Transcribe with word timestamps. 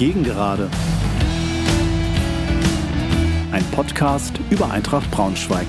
Gegengerade. 0.00 0.70
Ein 3.52 3.62
Podcast 3.72 4.40
über 4.48 4.70
Eintracht 4.70 5.10
Braunschweig. 5.10 5.66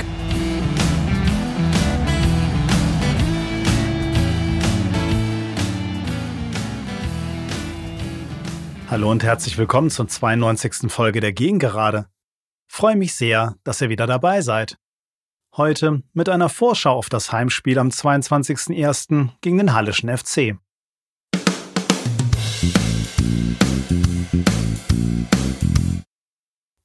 Hallo 8.90 9.12
und 9.12 9.22
herzlich 9.22 9.58
willkommen 9.58 9.90
zur 9.90 10.08
92. 10.08 10.90
Folge 10.90 11.20
der 11.20 11.34
Gegengerade. 11.34 12.06
Freue 12.70 12.96
mich 12.96 13.16
sehr, 13.16 13.56
dass 13.66 13.82
ihr 13.82 13.90
wieder 13.90 14.08
dabei 14.08 14.40
seid. 14.40 14.78
Heute 15.58 16.04
mit 16.14 16.30
einer 16.30 16.48
Vorschau 16.48 16.94
auf 16.94 17.10
das 17.10 17.34
Heimspiel 17.34 17.78
am 17.78 17.90
22.01. 17.90 19.28
gegen 19.42 19.58
den 19.58 19.74
Hallischen 19.74 20.08
FC. 20.08 20.56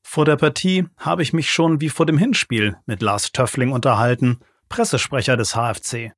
Vor 0.02 0.24
der 0.24 0.36
Partie 0.36 0.86
habe 0.96 1.22
ich 1.22 1.34
mich 1.34 1.50
schon 1.50 1.80
wie 1.82 1.90
vor 1.90 2.06
dem 2.06 2.16
Hinspiel 2.16 2.78
mit 2.86 3.02
Lars 3.02 3.32
Töffling 3.32 3.72
unterhalten, 3.72 4.38
Pressesprecher 4.70 5.36
des 5.36 5.54
HFC. 5.54 6.14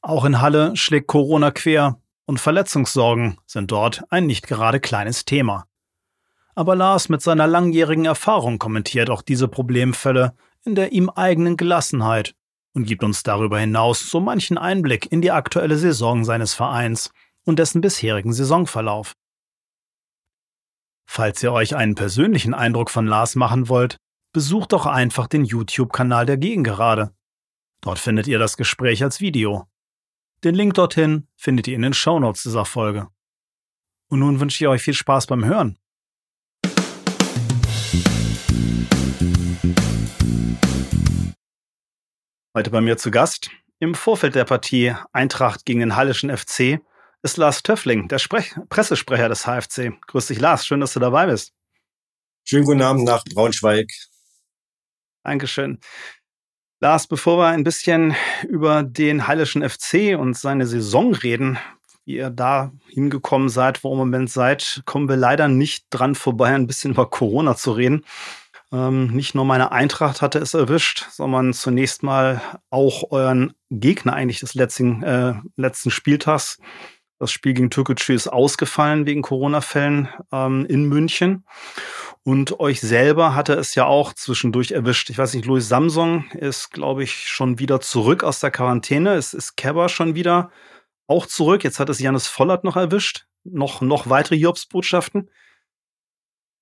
Auch 0.00 0.24
in 0.24 0.40
Halle 0.40 0.76
schlägt 0.76 1.08
Corona 1.08 1.50
quer 1.50 1.98
und 2.26 2.40
Verletzungssorgen 2.40 3.38
sind 3.46 3.72
dort 3.72 4.04
ein 4.10 4.26
nicht 4.26 4.46
gerade 4.46 4.78
kleines 4.78 5.24
Thema. 5.24 5.66
Aber 6.54 6.76
Lars 6.76 7.08
mit 7.08 7.20
seiner 7.20 7.46
langjährigen 7.46 8.04
Erfahrung 8.04 8.58
kommentiert 8.58 9.10
auch 9.10 9.22
diese 9.22 9.48
Problemfälle 9.48 10.34
in 10.64 10.74
der 10.74 10.92
ihm 10.92 11.10
eigenen 11.10 11.56
Gelassenheit 11.56 12.34
und 12.74 12.84
gibt 12.84 13.02
uns 13.02 13.22
darüber 13.22 13.58
hinaus 13.58 14.08
so 14.08 14.20
manchen 14.20 14.56
Einblick 14.56 15.10
in 15.10 15.20
die 15.20 15.32
aktuelle 15.32 15.78
Saison 15.78 16.24
seines 16.24 16.54
Vereins 16.54 17.10
und 17.44 17.58
dessen 17.58 17.80
bisherigen 17.80 18.32
Saisonverlauf. 18.32 19.14
Falls 21.06 21.42
ihr 21.42 21.52
euch 21.52 21.76
einen 21.76 21.94
persönlichen 21.94 22.54
Eindruck 22.54 22.90
von 22.90 23.06
Lars 23.06 23.36
machen 23.36 23.68
wollt, 23.68 23.98
besucht 24.32 24.72
doch 24.72 24.86
einfach 24.86 25.26
den 25.26 25.44
YouTube-Kanal 25.44 26.26
der 26.26 26.36
Gegengerade. 26.36 27.14
Dort 27.80 27.98
findet 27.98 28.26
ihr 28.26 28.38
das 28.38 28.56
Gespräch 28.56 29.02
als 29.02 29.20
Video. 29.20 29.66
Den 30.42 30.54
Link 30.54 30.74
dorthin 30.74 31.28
findet 31.36 31.68
ihr 31.68 31.76
in 31.76 31.82
den 31.82 31.94
Shownotes 31.94 32.42
dieser 32.42 32.64
Folge. 32.64 33.08
Und 34.08 34.18
nun 34.18 34.40
wünsche 34.40 34.62
ich 34.62 34.68
euch 34.68 34.82
viel 34.82 34.94
Spaß 34.94 35.26
beim 35.26 35.44
Hören. 35.44 35.78
Heute 42.56 42.70
bei 42.70 42.80
mir 42.80 42.96
zu 42.96 43.10
Gast 43.10 43.50
im 43.80 43.94
Vorfeld 43.94 44.34
der 44.34 44.44
Partie 44.44 44.94
Eintracht 45.12 45.64
gegen 45.64 45.80
den 45.80 45.96
Hallischen 45.96 46.34
FC 46.34 46.80
ist 47.24 47.38
Lars 47.38 47.62
Töffling, 47.62 48.06
der 48.08 48.18
Sprech 48.18 48.54
Pressesprecher 48.68 49.30
des 49.30 49.46
HFC. 49.46 49.94
Grüß 50.06 50.26
dich, 50.26 50.40
Lars. 50.40 50.66
Schön, 50.66 50.80
dass 50.80 50.92
du 50.92 51.00
dabei 51.00 51.26
bist. 51.26 51.52
Schönen 52.44 52.66
guten 52.66 52.82
Abend 52.82 53.04
nach 53.04 53.24
Braunschweig. 53.24 53.90
Dankeschön. 55.22 55.80
Lars, 56.80 57.06
bevor 57.06 57.38
wir 57.38 57.46
ein 57.46 57.64
bisschen 57.64 58.14
über 58.46 58.82
den 58.82 59.26
Hallischen 59.26 59.66
FC 59.66 60.18
und 60.18 60.36
seine 60.36 60.66
Saison 60.66 61.14
reden, 61.14 61.58
wie 62.04 62.16
ihr 62.16 62.28
da 62.28 62.72
hingekommen 62.88 63.48
seid, 63.48 63.82
wo 63.82 63.88
ihr 63.88 63.92
im 63.92 63.98
Moment 63.98 64.30
seid, 64.30 64.82
kommen 64.84 65.08
wir 65.08 65.16
leider 65.16 65.48
nicht 65.48 65.86
dran 65.88 66.14
vorbei, 66.14 66.54
ein 66.54 66.66
bisschen 66.66 66.90
über 66.90 67.08
Corona 67.08 67.56
zu 67.56 67.72
reden. 67.72 68.04
Ähm, 68.70 69.06
nicht 69.06 69.34
nur 69.34 69.46
meine 69.46 69.72
Eintracht 69.72 70.20
hatte 70.20 70.40
es 70.40 70.52
erwischt, 70.52 71.06
sondern 71.10 71.54
zunächst 71.54 72.02
mal 72.02 72.42
auch 72.68 73.10
euren 73.10 73.54
Gegner 73.70 74.12
eigentlich 74.12 74.40
des 74.40 74.54
letzten, 74.54 75.02
äh, 75.02 75.34
letzten 75.56 75.90
Spieltags. 75.90 76.58
Das 77.24 77.30
Spiel 77.30 77.54
gegen 77.54 77.70
Türkgücü 77.70 78.12
ist 78.12 78.28
ausgefallen 78.28 79.06
wegen 79.06 79.22
Corona-Fällen 79.22 80.10
ähm, 80.30 80.66
in 80.66 80.84
München. 80.84 81.46
Und 82.22 82.60
euch 82.60 82.82
selber 82.82 83.34
hatte 83.34 83.54
es 83.54 83.74
ja 83.74 83.86
auch 83.86 84.12
zwischendurch 84.12 84.72
erwischt. 84.72 85.08
Ich 85.08 85.16
weiß 85.16 85.32
nicht, 85.32 85.46
Louis 85.46 85.66
Samsung 85.66 86.26
ist, 86.32 86.70
glaube 86.70 87.02
ich, 87.02 87.26
schon 87.30 87.58
wieder 87.58 87.80
zurück 87.80 88.24
aus 88.24 88.40
der 88.40 88.50
Quarantäne. 88.50 89.14
Es 89.14 89.32
ist 89.32 89.56
Kebber 89.56 89.88
schon 89.88 90.14
wieder 90.14 90.50
auch 91.06 91.24
zurück. 91.24 91.64
Jetzt 91.64 91.80
hat 91.80 91.88
es 91.88 91.98
Janis 91.98 92.26
Vollert 92.26 92.62
noch 92.62 92.76
erwischt. 92.76 93.24
Noch, 93.42 93.80
noch 93.80 94.10
weitere 94.10 94.36
Jobs-Botschaften. 94.36 95.30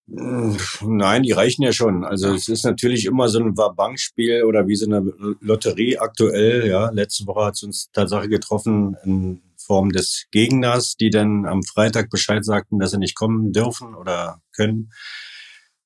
Nein, 0.06 1.24
die 1.24 1.32
reichen 1.32 1.62
ja 1.62 1.72
schon. 1.72 2.04
Also 2.04 2.32
es 2.32 2.46
ist 2.46 2.64
natürlich 2.64 3.06
immer 3.06 3.28
so 3.28 3.40
ein 3.40 3.52
Bankspiel 3.56 4.44
oder 4.44 4.68
wie 4.68 4.76
so 4.76 4.86
eine 4.86 5.12
Lotterie 5.40 5.98
aktuell. 5.98 6.68
Ja, 6.68 6.90
letzte 6.90 7.26
Woche 7.26 7.46
hat 7.46 7.54
es 7.54 7.64
uns 7.64 7.90
Tatsache 7.90 8.28
getroffen 8.28 8.96
in 9.02 9.42
Form 9.64 9.90
des 9.90 10.26
Gegners, 10.30 10.96
die 10.96 11.10
dann 11.10 11.46
am 11.46 11.62
Freitag 11.62 12.10
Bescheid 12.10 12.44
sagten, 12.44 12.78
dass 12.78 12.92
sie 12.92 12.98
nicht 12.98 13.14
kommen 13.14 13.52
dürfen 13.52 13.94
oder 13.94 14.40
können, 14.54 14.90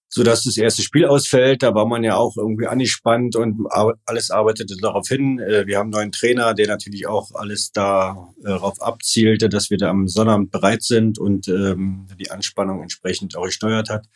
so 0.09 0.23
dass 0.23 0.45
das 0.45 0.57
erste 0.57 0.83
Spiel 0.83 1.05
ausfällt. 1.05 1.63
Da 1.63 1.75
war 1.75 1.87
man 1.87 2.03
ja 2.03 2.17
auch 2.17 2.37
irgendwie 2.37 2.67
angespannt 2.67 3.37
und 3.37 3.67
alles 4.07 4.31
arbeitete 4.31 4.77
darauf 4.81 5.09
hin. 5.09 5.39
Äh, 5.39 5.67
wir 5.67 5.79
haben 5.79 5.87
einen 5.87 6.11
neuen 6.11 6.13
Trainer, 6.13 6.55
der 6.55 6.69
natürlich 6.69 7.07
auch 7.07 7.33
alles 7.35 7.73
darauf 7.73 8.81
abzielte, 8.81 9.49
dass 9.49 9.71
wir 9.71 9.79
da 9.79 9.91
am 9.91 10.09
Sonnabend 10.09 10.51
bereit 10.51 10.83
sind 10.83 11.19
und 11.19 11.49
ähm, 11.49 12.07
die 12.19 12.31
Anspannung 12.31 12.83
entsprechend 12.83 13.37
auch 13.37 13.45
gesteuert 13.45 13.91
hat. 13.91 14.07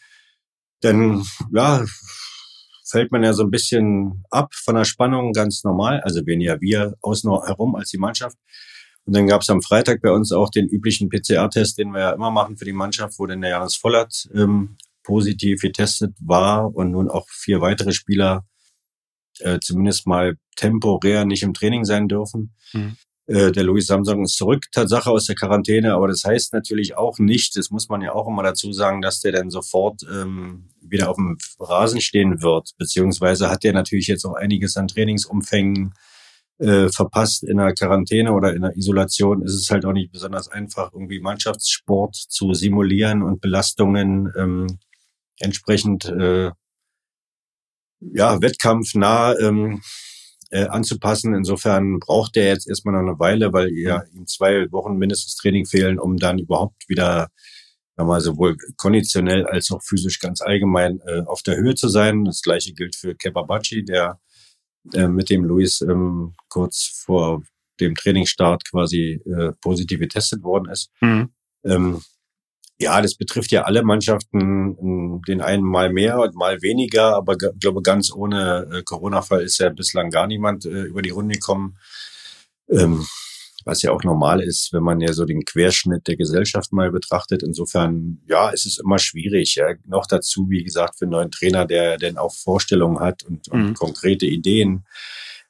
Denn 0.82 1.22
ja, 1.52 1.84
fällt 2.90 3.12
man 3.12 3.22
ja 3.22 3.32
so 3.32 3.42
ein 3.42 3.50
bisschen 3.50 4.24
ab 4.30 4.54
von 4.54 4.74
der 4.74 4.84
Spannung, 4.84 5.32
ganz 5.32 5.64
normal. 5.64 6.00
Also 6.00 6.26
weniger 6.26 6.60
wir 6.60 6.94
außen 7.02 7.30
herum 7.44 7.74
als 7.76 7.90
die 7.90 7.98
Mannschaft. 7.98 8.36
Und 9.10 9.16
dann 9.16 9.26
gab 9.26 9.42
es 9.42 9.50
am 9.50 9.60
Freitag 9.60 10.02
bei 10.02 10.12
uns 10.12 10.30
auch 10.30 10.50
den 10.50 10.68
üblichen 10.68 11.08
PCR-Test, 11.08 11.78
den 11.78 11.90
wir 11.90 11.98
ja 11.98 12.10
immer 12.12 12.30
machen 12.30 12.56
für 12.56 12.64
die 12.64 12.72
Mannschaft, 12.72 13.18
wo 13.18 13.26
dann 13.26 13.40
der 13.40 13.50
Janis 13.50 13.74
Vollert 13.74 14.30
ähm, 14.32 14.76
positiv 15.02 15.62
getestet 15.62 16.14
war 16.20 16.72
und 16.72 16.92
nun 16.92 17.10
auch 17.10 17.26
vier 17.28 17.60
weitere 17.60 17.90
Spieler 17.90 18.44
äh, 19.40 19.58
zumindest 19.58 20.06
mal 20.06 20.36
temporär 20.54 21.24
nicht 21.24 21.42
im 21.42 21.54
Training 21.54 21.84
sein 21.84 22.06
dürfen. 22.06 22.54
Mhm. 22.72 22.98
Äh, 23.26 23.50
der 23.50 23.64
Louis 23.64 23.88
Samsung 23.88 24.22
ist 24.22 24.36
zurück, 24.36 24.66
Tatsache 24.70 25.10
aus 25.10 25.26
der 25.26 25.34
Quarantäne, 25.34 25.92
aber 25.92 26.06
das 26.06 26.22
heißt 26.22 26.52
natürlich 26.52 26.96
auch 26.96 27.18
nicht, 27.18 27.56
das 27.56 27.70
muss 27.72 27.88
man 27.88 28.02
ja 28.02 28.12
auch 28.12 28.28
immer 28.28 28.44
dazu 28.44 28.72
sagen, 28.72 29.02
dass 29.02 29.18
der 29.18 29.32
dann 29.32 29.50
sofort 29.50 30.02
ähm, 30.08 30.68
wieder 30.80 31.10
auf 31.10 31.16
dem 31.16 31.36
Rasen 31.58 32.00
stehen 32.00 32.42
wird, 32.42 32.74
beziehungsweise 32.78 33.50
hat 33.50 33.64
der 33.64 33.72
natürlich 33.72 34.06
jetzt 34.06 34.24
auch 34.24 34.34
einiges 34.34 34.76
an 34.76 34.86
Trainingsumfängen 34.86 35.94
äh, 36.60 36.88
verpasst 36.90 37.42
in 37.42 37.56
der 37.56 37.74
Quarantäne 37.74 38.32
oder 38.32 38.54
in 38.54 38.62
der 38.62 38.76
Isolation, 38.76 39.42
ist 39.42 39.54
es 39.54 39.70
halt 39.70 39.84
auch 39.84 39.92
nicht 39.92 40.12
besonders 40.12 40.48
einfach, 40.48 40.92
irgendwie 40.92 41.20
Mannschaftssport 41.20 42.14
zu 42.14 42.54
simulieren 42.54 43.22
und 43.22 43.40
Belastungen 43.40 44.32
ähm, 44.36 44.78
entsprechend 45.38 46.04
äh, 46.06 46.50
ja, 48.00 48.40
wettkampfnah 48.40 49.38
ähm, 49.38 49.80
äh, 50.50 50.66
anzupassen. 50.66 51.34
Insofern 51.34 51.98
braucht 51.98 52.36
der 52.36 52.46
jetzt 52.46 52.68
erstmal 52.68 52.94
noch 52.94 53.08
eine 53.08 53.18
Weile, 53.18 53.52
weil 53.52 53.70
ja 53.72 54.02
ihm 54.12 54.26
zwei 54.26 54.70
Wochen 54.70 54.96
mindestens 54.96 55.36
Training 55.36 55.66
fehlen, 55.66 55.98
um 55.98 56.16
dann 56.16 56.38
überhaupt 56.38 56.88
wieder 56.88 57.28
mal 57.96 58.20
sowohl 58.20 58.56
konditionell 58.76 59.46
als 59.46 59.70
auch 59.70 59.82
physisch 59.82 60.20
ganz 60.20 60.40
allgemein 60.40 61.00
äh, 61.06 61.20
auf 61.26 61.42
der 61.42 61.56
Höhe 61.56 61.74
zu 61.74 61.88
sein. 61.88 62.24
Das 62.24 62.40
gleiche 62.40 62.72
gilt 62.72 62.96
für 62.96 63.14
Kebabachi, 63.14 63.84
der 63.84 64.18
äh, 64.94 65.08
mit 65.08 65.30
dem 65.30 65.44
Luis 65.44 65.80
ähm, 65.80 66.34
kurz 66.48 67.02
vor 67.04 67.42
dem 67.80 67.94
Trainingsstart 67.94 68.68
quasi 68.68 69.20
äh, 69.24 69.52
positiv 69.60 70.00
getestet 70.00 70.42
worden 70.42 70.70
ist. 70.70 70.90
Mhm. 71.00 71.30
Ähm, 71.64 72.02
ja, 72.78 73.02
das 73.02 73.14
betrifft 73.14 73.52
ja 73.52 73.64
alle 73.64 73.82
Mannschaften, 73.82 75.20
den 75.28 75.42
einen 75.42 75.62
mal 75.62 75.92
mehr 75.92 76.18
und 76.18 76.34
mal 76.34 76.62
weniger, 76.62 77.14
aber 77.14 77.34
ich 77.34 77.60
glaube, 77.60 77.82
ganz 77.82 78.10
ohne 78.10 78.68
äh, 78.72 78.82
Corona-Fall 78.82 79.42
ist 79.42 79.58
ja 79.58 79.68
bislang 79.68 80.08
gar 80.10 80.26
niemand 80.26 80.64
äh, 80.64 80.84
über 80.84 81.02
die 81.02 81.10
Runde 81.10 81.34
gekommen. 81.34 81.76
Ähm, 82.70 83.04
was 83.64 83.82
ja 83.82 83.92
auch 83.92 84.02
normal 84.04 84.40
ist, 84.42 84.72
wenn 84.72 84.82
man 84.82 85.00
ja 85.00 85.12
so 85.12 85.24
den 85.24 85.44
Querschnitt 85.44 86.06
der 86.06 86.16
Gesellschaft 86.16 86.72
mal 86.72 86.90
betrachtet. 86.90 87.42
Insofern, 87.42 88.22
ja, 88.28 88.50
ist 88.50 88.66
es 88.66 88.78
immer 88.78 88.98
schwierig. 88.98 89.54
Ja. 89.56 89.74
Noch 89.86 90.06
dazu, 90.06 90.48
wie 90.48 90.64
gesagt, 90.64 90.98
für 90.98 91.04
einen 91.04 91.12
neuen 91.12 91.30
Trainer, 91.30 91.66
der 91.66 91.96
denn 91.96 92.18
auch 92.18 92.34
Vorstellungen 92.34 93.00
hat 93.00 93.22
und, 93.24 93.48
und 93.48 93.68
mhm. 93.68 93.74
konkrete 93.74 94.26
Ideen, 94.26 94.86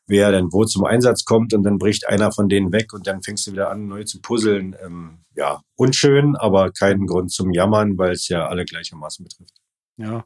wer 0.06 0.32
denn 0.32 0.52
wo 0.52 0.64
zum 0.64 0.84
Einsatz 0.84 1.24
kommt 1.24 1.54
und 1.54 1.62
dann 1.62 1.78
bricht 1.78 2.08
einer 2.08 2.32
von 2.32 2.48
denen 2.48 2.72
weg 2.72 2.92
und 2.92 3.06
dann 3.06 3.22
fängst 3.22 3.46
du 3.46 3.52
wieder 3.52 3.70
an, 3.70 3.86
neu 3.86 4.04
zu 4.04 4.20
puzzeln. 4.20 4.76
Ähm, 4.84 5.24
ja, 5.34 5.62
unschön, 5.76 6.36
aber 6.36 6.72
keinen 6.72 7.06
Grund 7.06 7.30
zum 7.30 7.52
Jammern, 7.52 7.96
weil 7.96 8.12
es 8.12 8.28
ja 8.28 8.48
alle 8.48 8.64
gleichermaßen 8.64 9.24
betrifft. 9.24 9.54
Ja, 9.96 10.24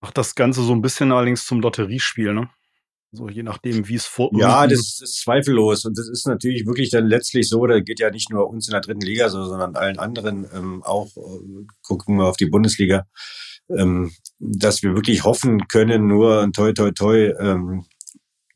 macht 0.00 0.18
das 0.18 0.34
Ganze 0.34 0.62
so 0.62 0.72
ein 0.72 0.82
bisschen 0.82 1.10
allerdings 1.10 1.46
zum 1.46 1.60
Lotteriespiel, 1.60 2.34
ne? 2.34 2.50
So 3.10 3.28
je 3.28 3.42
nachdem, 3.42 3.88
wie 3.88 3.94
es 3.94 4.04
vor. 4.04 4.30
Ja, 4.34 4.66
das 4.66 5.00
ist 5.00 5.20
zweifellos. 5.22 5.84
Und 5.86 5.96
das 5.96 6.08
ist 6.08 6.26
natürlich 6.26 6.66
wirklich 6.66 6.90
dann 6.90 7.06
letztlich 7.06 7.48
so, 7.48 7.66
da 7.66 7.80
geht 7.80 8.00
ja 8.00 8.10
nicht 8.10 8.30
nur 8.30 8.48
uns 8.48 8.68
in 8.68 8.72
der 8.72 8.82
dritten 8.82 9.00
Liga 9.00 9.30
so, 9.30 9.44
sondern 9.44 9.76
allen 9.76 9.98
anderen 9.98 10.46
ähm, 10.54 10.82
auch, 10.82 11.16
äh, 11.16 11.66
gucken 11.82 12.16
wir 12.16 12.26
auf 12.26 12.36
die 12.36 12.50
Bundesliga, 12.50 13.06
ähm, 13.70 14.12
dass 14.38 14.82
wir 14.82 14.94
wirklich 14.94 15.24
hoffen 15.24 15.68
können, 15.68 16.06
nur 16.06 16.50
toi 16.52 16.72
toi 16.72 16.90
toi 16.90 17.32
ähm, 17.40 17.86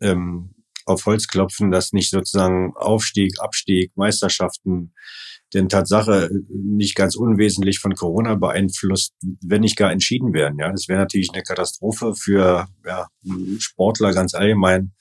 ähm, 0.01 0.55
auf 0.85 1.07
Holz 1.07 1.29
klopfen, 1.29 1.71
dass 1.71 1.93
nicht 1.93 2.11
sozusagen 2.11 2.75
Aufstieg, 2.77 3.41
Abstieg, 3.41 3.93
Meisterschaften 3.97 4.93
denn 5.55 5.69
Tatsache 5.69 6.31
nicht 6.49 6.95
ganz 6.95 7.17
unwesentlich 7.17 7.79
von 7.79 7.95
Corona 7.95 8.35
beeinflusst, 8.35 9.15
wenn 9.45 9.61
nicht 9.61 9.77
gar 9.77 9.93
entschieden 9.93 10.33
werden. 10.33 10.59
Ja, 10.59 10.73
das 10.73 10.89
wäre 10.89 11.01
natürlich 11.01 11.31
eine 11.33 11.43
Katastrophe 11.43 12.15
für 12.15 12.67
ja, 12.87 13.09
Sportler 13.59 14.13
ganz 14.13 14.35
allgemein. 14.35 14.93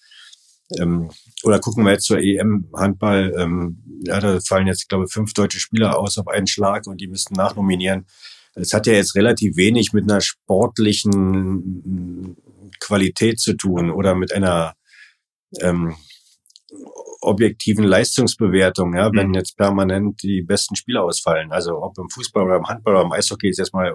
Ähm, 0.79 1.09
oder 1.43 1.59
gucken 1.59 1.85
wir 1.85 1.91
jetzt 1.91 2.05
zur 2.05 2.19
EM 2.19 2.69
Handball. 2.75 3.33
Ähm, 3.37 3.83
ja, 4.05 4.19
da 4.19 4.39
fallen 4.39 4.67
jetzt, 4.67 4.89
glaube 4.89 5.05
ich, 5.05 5.13
fünf 5.13 5.33
deutsche 5.33 5.59
Spieler 5.59 5.97
aus 5.97 6.17
auf 6.17 6.27
einen 6.27 6.47
Schlag 6.47 6.87
und 6.87 7.01
die 7.01 7.07
müssten 7.07 7.35
nachnominieren. 7.35 8.05
Es 8.53 8.73
hat 8.73 8.87
ja 8.87 8.93
jetzt 8.93 9.15
relativ 9.15 9.55
wenig 9.55 9.93
mit 9.93 10.09
einer 10.09 10.21
sportlichen 10.21 12.35
Qualität 12.79 13.39
zu 13.39 13.53
tun 13.53 13.91
oder 13.91 14.15
mit 14.15 14.33
einer 14.33 14.73
ähm, 15.59 15.95
objektiven 17.21 17.85
Leistungsbewertung, 17.85 18.95
ja, 18.95 19.11
wenn 19.13 19.29
mhm. 19.29 19.33
jetzt 19.35 19.55
permanent 19.55 20.21
die 20.23 20.41
besten 20.41 20.75
Spieler 20.75 21.03
ausfallen. 21.03 21.51
Also 21.51 21.81
ob 21.81 21.97
im 21.97 22.09
Fußball 22.09 22.43
oder 22.43 22.57
im 22.57 22.67
Handball 22.67 22.95
oder 22.95 23.05
im 23.05 23.11
Eishockey 23.11 23.49
ist 23.49 23.59
erstmal 23.59 23.91
äh, 23.91 23.93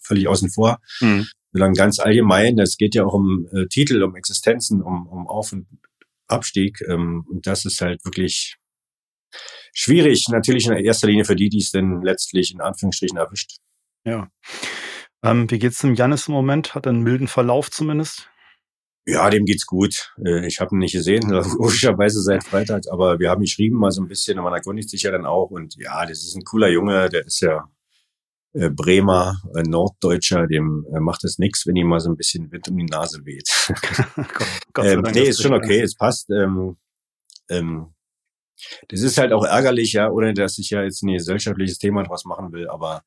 völlig 0.00 0.28
außen 0.28 0.50
vor. 0.50 0.78
Mhm. 1.00 1.26
Sondern 1.52 1.74
ganz 1.74 1.98
allgemein, 1.98 2.58
es 2.58 2.76
geht 2.76 2.94
ja 2.94 3.04
auch 3.04 3.14
um 3.14 3.48
äh, 3.52 3.66
Titel, 3.66 4.02
um 4.02 4.14
Existenzen, 4.14 4.82
um, 4.82 5.06
um 5.08 5.26
Auf- 5.26 5.52
und 5.52 5.66
Abstieg. 6.28 6.80
Ähm, 6.88 7.24
und 7.28 7.46
das 7.46 7.64
ist 7.64 7.80
halt 7.80 8.04
wirklich 8.04 8.56
schwierig, 9.72 10.26
natürlich 10.28 10.66
in 10.66 10.72
erster 10.74 11.08
Linie 11.08 11.24
für 11.24 11.36
die, 11.36 11.48
die 11.48 11.58
es 11.58 11.70
denn 11.70 12.02
letztlich 12.02 12.52
in 12.52 12.60
Anführungsstrichen 12.60 13.16
erwischt. 13.16 13.56
Ja. 14.04 14.28
Ähm, 15.22 15.50
wie 15.50 15.58
geht's 15.58 15.80
dem 15.80 15.94
Janis 15.94 16.28
im 16.28 16.34
Moment? 16.34 16.74
Hat 16.74 16.86
er 16.86 16.90
einen 16.90 17.02
milden 17.02 17.28
Verlauf 17.28 17.70
zumindest? 17.70 18.29
Ja, 19.06 19.28
dem 19.30 19.44
geht's 19.44 19.66
gut. 19.66 20.12
Äh, 20.24 20.46
ich 20.46 20.60
habe 20.60 20.74
ihn 20.74 20.78
nicht 20.78 20.92
gesehen, 20.92 21.28
logischerweise 21.30 22.20
seit 22.20 22.44
Freitag, 22.44 22.84
aber 22.90 23.18
wir 23.18 23.30
haben 23.30 23.40
geschrieben 23.40 23.76
mal 23.76 23.90
so 23.90 24.02
ein 24.02 24.08
bisschen 24.08 24.38
und 24.38 24.44
man 24.44 24.54
erkundigt 24.54 24.90
sich 24.90 25.02
ja 25.02 25.10
dann 25.10 25.26
auch. 25.26 25.50
Und 25.50 25.76
ja, 25.76 26.04
das 26.06 26.18
ist 26.18 26.36
ein 26.36 26.44
cooler 26.44 26.68
Junge, 26.68 27.08
der 27.08 27.26
ist 27.26 27.40
ja 27.40 27.64
äh, 28.52 28.68
Bremer, 28.68 29.36
äh, 29.54 29.62
Norddeutscher, 29.62 30.46
dem 30.46 30.86
macht 30.90 31.24
es 31.24 31.38
nix, 31.38 31.66
wenn 31.66 31.76
ihm 31.76 31.86
mal 31.86 32.00
so 32.00 32.10
ein 32.10 32.16
bisschen 32.16 32.50
Wind 32.52 32.68
um 32.68 32.76
die 32.76 32.84
Nase 32.84 33.24
weht. 33.24 33.48
Gott, 34.72 34.86
ähm, 34.86 35.02
nee, 35.12 35.28
ist 35.28 35.42
schon 35.42 35.54
okay, 35.54 35.80
es 35.80 35.94
passt. 35.94 36.30
Ähm, 36.30 36.76
ähm, 37.48 37.94
das 38.88 39.00
ist 39.00 39.18
halt 39.18 39.32
auch 39.32 39.44
ärgerlich, 39.44 39.92
ja, 39.92 40.10
ohne 40.10 40.34
dass 40.34 40.58
ich 40.58 40.70
ja 40.70 40.82
jetzt 40.82 41.02
ein 41.02 41.12
gesellschaftliches 41.12 41.78
Thema 41.78 42.02
draus 42.02 42.24
machen 42.24 42.52
will, 42.52 42.68
aber 42.68 43.02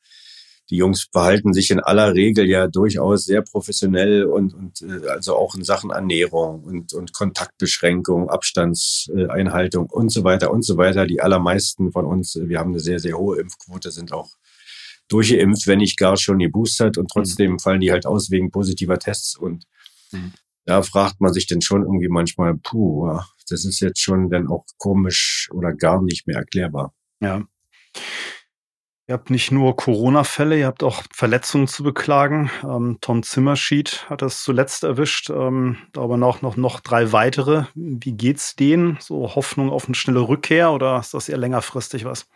die 0.70 0.78
Jungs 0.78 1.08
verhalten 1.12 1.54
sich 1.54 1.72
in 1.72 1.80
aller 1.80 2.14
Regel 2.14 2.48
ja 2.50 2.68
durchaus 2.68 3.26
sehr 3.26 3.42
professionell 3.42 4.24
und, 4.26 4.54
und 4.54 4.82
äh, 4.82 5.08
also 5.10 5.36
auch 5.36 5.56
in 5.56 5.64
Sachen 5.64 5.92
Ernährung 5.92 6.64
und, 6.64 6.94
und 6.94 7.14
Kontaktbeschränkung, 7.14 8.30
Abstandseinhaltung 8.30 9.90
und 9.90 10.10
so 10.10 10.24
weiter 10.24 10.52
und 10.52 10.64
so 10.64 10.78
weiter. 10.78 11.06
Die 11.06 11.22
allermeisten 11.22 11.92
von 11.92 12.06
uns, 12.06 12.40
wir 12.42 12.60
haben 12.60 12.72
eine 12.72 12.80
sehr, 12.80 13.00
sehr 13.00 13.18
hohe 13.18 13.40
Impfquote, 13.40 13.92
sind 13.92 14.14
auch 14.14 14.30
durchgeimpft, 15.10 15.68
wenn 15.68 15.80
nicht 15.80 15.98
gar 15.98 16.16
schon 16.18 16.40
geboostert 16.40 16.98
und 16.98 17.10
trotzdem 17.12 17.54
mhm. 17.54 17.60
fallen 17.60 17.82
die 17.82 17.92
halt 17.92 18.06
aus 18.06 18.32
wegen 18.32 18.52
positiver 18.52 18.98
Tests 18.98 19.36
und 19.36 19.66
mhm. 20.12 20.32
da 20.66 20.82
fragt 20.82 21.20
man 21.20 21.34
sich 21.34 21.46
dann 21.46 21.62
schon 21.62 21.82
irgendwie 21.82 22.08
manchmal, 22.08 22.56
puh, 22.56 23.20
das 23.50 23.66
ist 23.66 23.82
jetzt 23.82 24.00
schon 24.00 24.30
dann 24.30 24.48
auch 24.48 24.66
komisch 24.78 25.50
oder 25.52 25.74
gar 25.74 26.02
nicht 26.02 26.26
mehr 26.26 26.38
erklärbar. 26.38 26.94
Ja. 27.20 27.44
Ihr 29.06 29.14
habt 29.16 29.30
nicht 29.30 29.52
nur 29.52 29.76
Corona-Fälle, 29.76 30.58
ihr 30.58 30.66
habt 30.66 30.82
auch 30.82 31.04
Verletzungen 31.14 31.68
zu 31.68 31.84
beklagen. 31.84 32.50
Ähm, 32.64 33.00
Tom 33.02 33.22
Zimmerschied 33.22 34.10
hat 34.10 34.22
das 34.22 34.44
zuletzt 34.44 34.86
erwischt, 34.86 35.30
ähm, 35.30 35.76
aber 35.94 36.16
noch, 36.16 36.42
noch, 36.42 36.56
noch 36.56 36.80
drei 36.80 37.12
weitere. 37.12 37.66
Wie 37.76 38.14
geht's 38.14 38.56
denen? 38.56 38.98
So 39.02 39.36
Hoffnung 39.36 39.72
auf 39.72 39.88
eine 39.88 39.96
schnelle 39.96 40.22
Rückkehr 40.22 40.72
oder 40.72 41.00
ist 41.00 41.14
das 41.14 41.28
eher 41.28 41.38
längerfristig 41.38 42.06
was? 42.06 42.28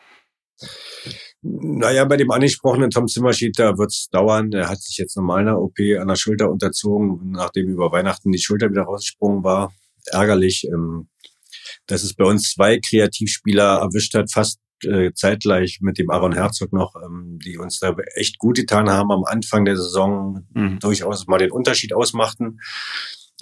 Naja, 1.42 2.04
bei 2.04 2.18
dem 2.18 2.31
angesprochenen 2.31 2.90
Tom 2.90 3.08
Zimmerschied, 3.08 3.58
da 3.58 3.78
wird's 3.78 4.10
dauern. 4.10 4.52
Er 4.52 4.68
hat 4.68 4.81
sich 4.81 4.98
jetzt 4.98 5.16
normal 5.16 5.42
einer 5.42 5.62
OP 5.62 5.80
an 5.80 6.10
der 6.10 6.16
Schulter 6.18 6.52
unterzogen, 6.52 7.31
nachdem 7.31 7.69
über 7.69 7.94
Weihnachten 7.94 8.34
die 8.34 8.40
Schulter 8.40 8.69
wieder 8.69 8.84
rausgesprungen 8.84 9.42
war. 9.42 9.72
Ärgerlich, 10.08 10.68
ähm, 10.74 11.08
dass 11.86 12.04
es 12.04 12.14
bei 12.14 12.25
uns 12.25 12.52
zwei 12.52 12.78
Kreativspieler 12.80 13.80
erwischt 13.80 14.16
hat, 14.16 14.30
fast 14.34 14.60
äh, 14.83 15.12
zeitgleich 15.13 15.79
mit 15.81 15.97
dem 15.97 16.09
Aaron 16.09 16.33
Herzog 16.33 16.74
noch, 16.74 16.95
ähm, 16.95 17.39
die 17.44 17.57
uns 17.57 17.79
da 17.79 17.95
echt 18.15 18.38
gut 18.38 18.57
getan 18.57 18.89
haben 18.89 19.12
am 19.12 19.24
Anfang 19.24 19.65
der 19.65 19.77
Saison, 19.77 20.45
mhm. 20.53 20.79
durchaus 20.79 21.27
mal 21.27 21.39
den 21.39 21.51
Unterschied 21.51 21.94
ausmachten. 21.94 22.59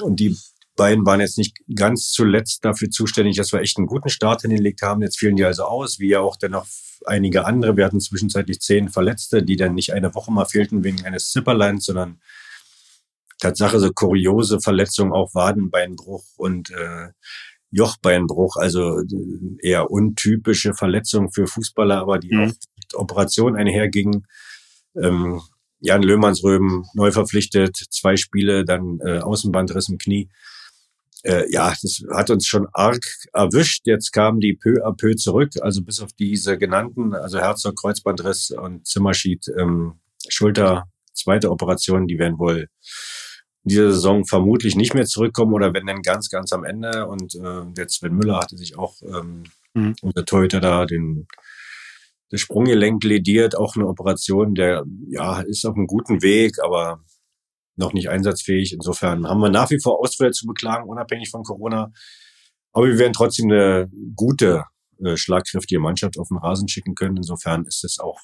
Und 0.01 0.19
die 0.19 0.37
beiden 0.75 1.05
waren 1.05 1.21
jetzt 1.21 1.37
nicht 1.37 1.57
ganz 1.73 2.11
zuletzt 2.11 2.65
dafür 2.65 2.89
zuständig, 2.89 3.37
dass 3.37 3.51
wir 3.51 3.61
echt 3.61 3.77
einen 3.77 3.87
guten 3.87 4.09
Start 4.09 4.41
hingelegt 4.41 4.81
haben. 4.81 5.01
Jetzt 5.01 5.19
fielen 5.19 5.35
die 5.35 5.45
also 5.45 5.63
aus, 5.63 5.99
wie 5.99 6.09
ja 6.09 6.19
auch 6.19 6.35
dennoch 6.35 6.67
einige 7.05 7.45
andere. 7.45 7.77
Wir 7.77 7.85
hatten 7.85 7.99
zwischenzeitlich 7.99 8.59
zehn 8.59 8.89
Verletzte, 8.89 9.43
die 9.43 9.55
dann 9.55 9.73
nicht 9.73 9.93
eine 9.93 10.13
Woche 10.15 10.31
mal 10.31 10.45
fehlten 10.45 10.83
wegen 10.83 11.05
eines 11.05 11.31
Zipperlines, 11.31 11.85
sondern 11.85 12.19
Tatsache 13.39 13.79
so 13.79 13.91
kuriose 13.91 14.59
Verletzungen, 14.59 15.11
auch 15.11 15.33
Wadenbeinbruch 15.33 16.23
und 16.37 16.71
äh, 16.71 17.09
Jochbeinbruch, 17.75 18.55
also 18.55 18.99
äh, 18.99 19.03
eher 19.61 19.91
untypische 19.91 20.73
Verletzung 20.73 21.31
für 21.31 21.45
Fußballer, 21.45 21.97
aber 21.97 22.19
die 22.19 22.33
mhm. 22.33 22.41
auch 22.41 22.53
mit 22.77 22.95
Operation 22.95 23.55
einhergingen. 23.55 24.25
Ähm, 24.95 25.41
Jan 25.81 26.01
Löhmannsröben 26.01 26.85
neu 26.93 27.11
verpflichtet, 27.11 27.75
zwei 27.89 28.15
Spiele, 28.15 28.63
dann 28.63 28.99
äh, 29.05 29.19
Außenbandriss 29.19 29.89
im 29.89 29.97
Knie. 29.97 30.29
Äh, 31.23 31.51
ja, 31.51 31.73
das 31.81 32.03
hat 32.13 32.29
uns 32.29 32.47
schon 32.47 32.67
arg 32.71 33.03
erwischt. 33.33 33.81
Jetzt 33.85 34.11
kamen 34.13 34.39
die 34.39 34.53
peu 34.53 34.85
à 34.85 34.95
peu 34.95 35.15
zurück, 35.15 35.51
also 35.61 35.83
bis 35.83 35.99
auf 35.99 36.13
diese 36.13 36.57
genannten, 36.57 37.13
also 37.13 37.39
Herzog, 37.39 37.75
Kreuzbandriss 37.75 38.51
und 38.51 38.87
Zimmerschied, 38.87 39.47
ähm, 39.59 39.99
Schulter, 40.29 40.85
zweite 41.13 41.51
Operation, 41.51 42.07
die 42.07 42.19
werden 42.19 42.39
wohl 42.39 42.67
dieser 43.65 43.91
Saison 43.91 44.25
vermutlich 44.25 44.75
nicht 44.75 44.93
mehr 44.93 45.05
zurückkommen 45.05 45.53
oder 45.53 45.73
wenn 45.73 45.87
dann 45.87 46.01
ganz, 46.01 46.29
ganz 46.29 46.53
am 46.53 46.63
Ende. 46.63 47.07
Und 47.07 47.35
äh, 47.35 47.63
jetzt 47.77 47.95
Sven 47.95 48.15
Müller 48.15 48.39
hatte 48.39 48.57
sich 48.57 48.77
auch 48.77 48.95
ähm, 49.01 49.43
mhm. 49.73 49.95
unser 50.01 50.25
Torhüter 50.25 50.61
da 50.61 50.85
den 50.85 51.27
das 52.29 52.41
Sprunggelenk 52.41 53.03
lediert, 53.03 53.55
auch 53.55 53.75
eine 53.75 53.87
Operation, 53.87 54.55
der 54.55 54.83
ja 55.09 55.41
ist 55.41 55.65
auf 55.65 55.75
einem 55.75 55.85
guten 55.85 56.23
Weg, 56.23 56.55
aber 56.63 57.03
noch 57.75 57.93
nicht 57.93 58.09
einsatzfähig. 58.09 58.73
Insofern 58.73 59.27
haben 59.27 59.41
wir 59.41 59.49
nach 59.49 59.69
wie 59.69 59.79
vor 59.81 59.99
Ausfälle 59.99 60.31
zu 60.31 60.47
beklagen, 60.47 60.89
unabhängig 60.89 61.29
von 61.29 61.43
Corona. 61.43 61.91
Aber 62.71 62.87
wir 62.87 62.97
werden 62.97 63.13
trotzdem 63.13 63.51
eine 63.51 63.89
gute, 64.15 64.63
äh, 65.03 65.17
schlagkräftige 65.17 65.79
Mannschaft 65.79 66.17
auf 66.17 66.29
den 66.29 66.37
Rasen 66.37 66.67
schicken 66.67 66.95
können. 66.95 67.17
Insofern 67.17 67.65
ist 67.65 67.83
es 67.83 67.99
auch 67.99 68.19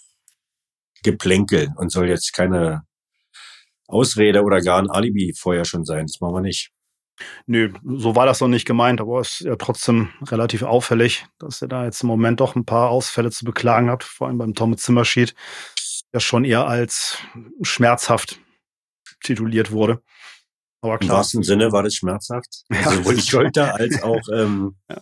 Geplänkel 1.03 1.69
und 1.77 1.91
soll 1.91 2.09
jetzt 2.09 2.33
keine 2.33 2.83
Ausrede 3.91 4.43
oder 4.43 4.61
gar 4.61 4.79
ein 4.79 4.89
Alibi 4.89 5.33
vorher 5.37 5.65
schon 5.65 5.85
sein. 5.85 6.07
Das 6.07 6.19
machen 6.19 6.35
wir 6.35 6.41
nicht. 6.41 6.71
Nö, 7.45 7.71
so 7.83 8.15
war 8.15 8.25
das 8.25 8.41
noch 8.41 8.47
nicht 8.47 8.65
gemeint, 8.65 8.99
aber 9.01 9.19
es 9.19 9.41
ist 9.41 9.47
ja 9.47 9.55
trotzdem 9.55 10.09
relativ 10.27 10.63
auffällig, 10.63 11.25
dass 11.39 11.61
ihr 11.61 11.67
da 11.67 11.85
jetzt 11.85 12.01
im 12.01 12.07
Moment 12.07 12.39
doch 12.39 12.55
ein 12.55 12.65
paar 12.65 12.89
Ausfälle 12.89 13.31
zu 13.31 13.45
beklagen 13.45 13.89
habt, 13.89 14.03
vor 14.03 14.27
allem 14.27 14.37
beim 14.37 14.55
Tom 14.55 14.77
Zimmerschied, 14.77 15.35
der 16.13 16.19
schon 16.19 16.45
eher 16.45 16.67
als 16.67 17.17
schmerzhaft 17.61 18.39
tituliert 19.23 19.71
wurde. 19.71 20.01
Aber 20.81 20.97
klar. 20.97 21.11
Im 21.11 21.17
wahrsten 21.17 21.43
Sinne 21.43 21.71
war 21.71 21.83
das 21.83 21.95
schmerzhaft. 21.95 22.63
Ja. 22.71 22.87
Also 22.87 22.97
sowohl 22.97 23.15
die 23.15 23.21
Schulter 23.21 23.75
als 23.75 24.01
auch 24.01 24.21
ähm, 24.33 24.75
ja. 24.89 25.01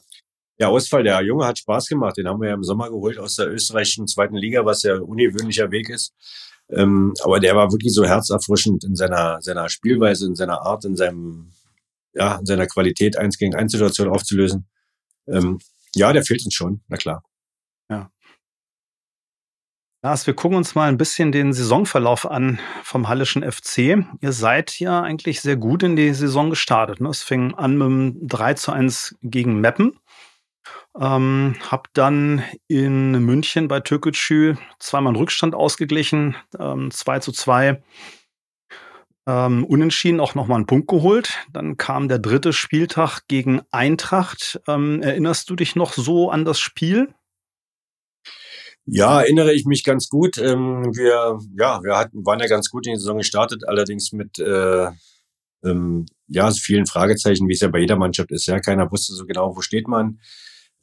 der 0.59 0.69
Ausfall. 0.69 1.03
Der 1.03 1.21
Junge 1.21 1.45
hat 1.45 1.57
Spaß 1.57 1.87
gemacht. 1.87 2.17
Den 2.17 2.27
haben 2.27 2.41
wir 2.41 2.49
ja 2.49 2.55
im 2.55 2.63
Sommer 2.63 2.89
geholt 2.89 3.17
aus 3.17 3.35
der 3.35 3.49
österreichischen 3.49 4.07
zweiten 4.07 4.35
Liga, 4.35 4.65
was 4.65 4.83
ja 4.83 4.95
ein 4.95 5.01
ungewöhnlicher 5.01 5.71
Weg 5.71 5.89
ist. 5.89 6.13
Ähm, 6.71 7.13
aber 7.23 7.39
der 7.39 7.55
war 7.55 7.71
wirklich 7.71 7.93
so 7.93 8.05
herzerfrischend 8.05 8.83
in 8.83 8.95
seiner, 8.95 9.41
seiner 9.41 9.69
Spielweise, 9.69 10.27
in 10.27 10.35
seiner 10.35 10.61
Art, 10.61 10.85
in 10.85 10.95
seinem, 10.95 11.51
ja, 12.13 12.35
in 12.35 12.45
seiner 12.45 12.67
Qualität, 12.67 13.17
eins 13.17 13.37
gegen 13.37 13.55
eins 13.55 13.71
Situation 13.71 14.09
aufzulösen. 14.09 14.67
Ähm, 15.27 15.59
ja, 15.95 16.13
der 16.13 16.23
fehlt 16.23 16.45
uns 16.45 16.53
schon, 16.53 16.81
na 16.87 16.97
klar. 16.97 17.23
Ja. 17.89 18.11
Lars, 20.01 20.27
wir 20.27 20.33
gucken 20.33 20.57
uns 20.57 20.75
mal 20.75 20.87
ein 20.87 20.97
bisschen 20.97 21.31
den 21.31 21.51
Saisonverlauf 21.51 22.29
an 22.29 22.59
vom 22.83 23.09
Hallischen 23.09 23.43
FC. 23.43 24.05
Ihr 24.21 24.31
seid 24.31 24.79
ja 24.79 25.01
eigentlich 25.01 25.41
sehr 25.41 25.57
gut 25.57 25.83
in 25.83 25.95
die 25.95 26.13
Saison 26.13 26.49
gestartet. 26.49 27.01
Ne? 27.01 27.09
Es 27.09 27.21
fing 27.21 27.53
an 27.55 27.77
mit 27.77 27.85
einem 27.85 28.27
3 28.27 28.53
zu 28.53 28.71
1 28.71 29.17
gegen 29.23 29.59
Meppen. 29.59 29.99
Ähm, 30.99 31.55
hab 31.69 31.93
dann 31.93 32.43
in 32.67 33.11
München 33.23 33.67
bei 33.67 33.79
Türkgücü 33.79 34.55
zweimal 34.79 35.11
einen 35.11 35.17
Rückstand 35.21 35.55
ausgeglichen, 35.55 36.35
ähm, 36.59 36.91
2 36.91 37.19
zu 37.19 37.31
2. 37.31 37.81
Ähm, 39.27 39.63
unentschieden 39.65 40.19
auch 40.19 40.33
nochmal 40.33 40.57
einen 40.57 40.65
Punkt 40.65 40.87
geholt. 40.87 41.37
Dann 41.53 41.77
kam 41.77 42.07
der 42.07 42.19
dritte 42.19 42.51
Spieltag 42.51 43.21
gegen 43.27 43.61
Eintracht. 43.71 44.59
Ähm, 44.67 45.01
erinnerst 45.03 45.49
du 45.49 45.55
dich 45.55 45.75
noch 45.75 45.93
so 45.93 46.31
an 46.31 46.45
das 46.45 46.59
Spiel? 46.59 47.13
Ja, 48.85 49.21
erinnere 49.21 49.53
ich 49.53 49.65
mich 49.65 49.83
ganz 49.83 50.09
gut. 50.09 50.39
Ähm, 50.39 50.85
wir, 50.95 51.37
ja, 51.57 51.83
wir 51.83 51.95
hatten, 51.95 52.25
waren 52.25 52.39
ja 52.39 52.47
ganz 52.47 52.71
gut 52.71 52.87
in 52.87 52.93
die 52.93 52.99
Saison 52.99 53.19
gestartet, 53.19 53.67
allerdings 53.67 54.11
mit 54.13 54.39
äh, 54.39 54.89
ähm, 55.63 56.05
ja, 56.27 56.49
vielen 56.51 56.87
Fragezeichen, 56.87 57.47
wie 57.47 57.53
es 57.53 57.59
ja 57.59 57.67
bei 57.67 57.79
jeder 57.79 57.97
Mannschaft 57.97 58.31
ist. 58.31 58.47
Ja, 58.47 58.59
keiner 58.59 58.91
wusste 58.91 59.13
so 59.13 59.25
genau, 59.25 59.55
wo 59.55 59.61
steht 59.61 59.87
man. 59.87 60.19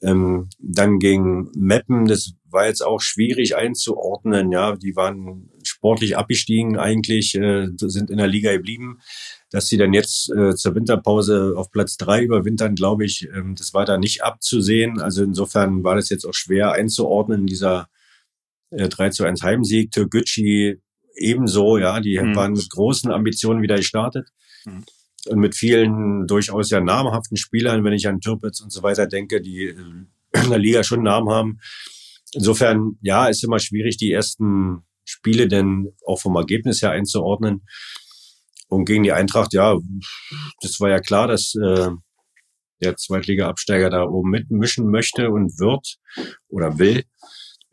Ähm, 0.06 0.48
dann 0.60 1.00
gegen 1.00 1.50
Meppen, 1.56 2.06
das 2.06 2.34
war 2.48 2.66
jetzt 2.66 2.82
auch 2.82 3.00
schwierig 3.00 3.56
einzuordnen. 3.56 4.52
Ja, 4.52 4.76
die 4.76 4.94
waren 4.94 5.50
sportlich 5.64 6.16
abgestiegen 6.16 6.78
eigentlich, 6.78 7.34
äh, 7.34 7.68
sind 7.76 8.10
in 8.10 8.18
der 8.18 8.28
Liga 8.28 8.52
geblieben. 8.52 9.00
Dass 9.50 9.66
sie 9.66 9.76
dann 9.76 9.92
jetzt 9.92 10.30
äh, 10.32 10.54
zur 10.54 10.74
Winterpause 10.74 11.54
auf 11.56 11.70
Platz 11.70 11.96
drei 11.96 12.22
überwintern, 12.22 12.76
glaube 12.76 13.04
ich, 13.04 13.28
ähm, 13.34 13.56
das 13.56 13.74
war 13.74 13.84
da 13.84 13.98
nicht 13.98 14.22
abzusehen. 14.22 15.00
Also 15.00 15.24
insofern 15.24 15.82
war 15.82 15.96
das 15.96 16.08
jetzt 16.08 16.24
auch 16.24 16.34
schwer 16.34 16.72
einzuordnen, 16.72 17.46
dieser 17.46 17.88
äh, 18.70 18.88
3 18.88 19.10
zu 19.10 19.24
1 19.24 19.42
Heimsieg. 19.42 19.90
Türkgücü 19.90 20.78
ebenso, 21.16 21.78
ja, 21.78 22.00
die 22.00 22.18
mhm. 22.18 22.36
waren 22.36 22.52
mit 22.52 22.70
großen 22.70 23.10
Ambitionen 23.10 23.62
wieder 23.62 23.76
gestartet. 23.76 24.28
Mhm. 24.64 24.84
Und 25.28 25.38
mit 25.38 25.56
vielen 25.56 26.26
durchaus 26.26 26.70
ja 26.70 26.80
namhaften 26.80 27.36
Spielern, 27.36 27.84
wenn 27.84 27.92
ich 27.92 28.08
an 28.08 28.20
Türpitz 28.20 28.60
und 28.60 28.70
so 28.72 28.82
weiter 28.82 29.06
denke, 29.06 29.40
die 29.40 29.66
in 29.66 30.50
der 30.50 30.58
Liga 30.58 30.84
schon 30.84 31.02
Namen 31.02 31.30
haben. 31.30 31.60
Insofern, 32.32 32.98
ja, 33.00 33.26
ist 33.26 33.44
immer 33.44 33.58
schwierig, 33.58 33.96
die 33.96 34.12
ersten 34.12 34.82
Spiele 35.04 35.48
denn 35.48 35.92
auch 36.06 36.20
vom 36.20 36.36
Ergebnis 36.36 36.82
her 36.82 36.90
einzuordnen. 36.90 37.62
Und 38.68 38.84
gegen 38.84 39.04
die 39.04 39.12
Eintracht, 39.12 39.52
ja, 39.52 39.76
das 40.60 40.80
war 40.80 40.90
ja 40.90 40.98
klar, 40.98 41.28
dass 41.28 41.54
äh, 41.54 41.90
der 42.82 42.96
Zweitliga-Absteiger 42.96 43.90
da 43.90 44.04
oben 44.04 44.30
mitmischen 44.30 44.90
möchte 44.90 45.30
und 45.30 45.58
wird 45.58 45.96
oder 46.48 46.78
will. 46.78 47.04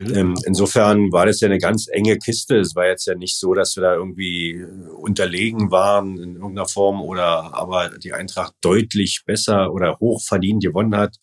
Ähm, 0.00 0.34
insofern 0.44 1.12
war 1.12 1.26
das 1.26 1.40
ja 1.40 1.46
eine 1.46 1.58
ganz 1.58 1.86
enge 1.90 2.18
Kiste. 2.18 2.58
Es 2.58 2.74
war 2.74 2.86
jetzt 2.86 3.06
ja 3.06 3.14
nicht 3.14 3.38
so, 3.38 3.54
dass 3.54 3.76
wir 3.76 3.82
da 3.82 3.94
irgendwie 3.94 4.64
unterlegen 4.96 5.70
waren 5.70 6.18
in 6.18 6.34
irgendeiner 6.34 6.68
Form 6.68 7.00
oder 7.00 7.54
aber 7.54 7.90
die 7.98 8.12
Eintracht 8.12 8.54
deutlich 8.60 9.22
besser 9.24 9.72
oder 9.72 9.98
hochverdient 10.00 10.62
gewonnen 10.62 10.96
hat 10.96 11.16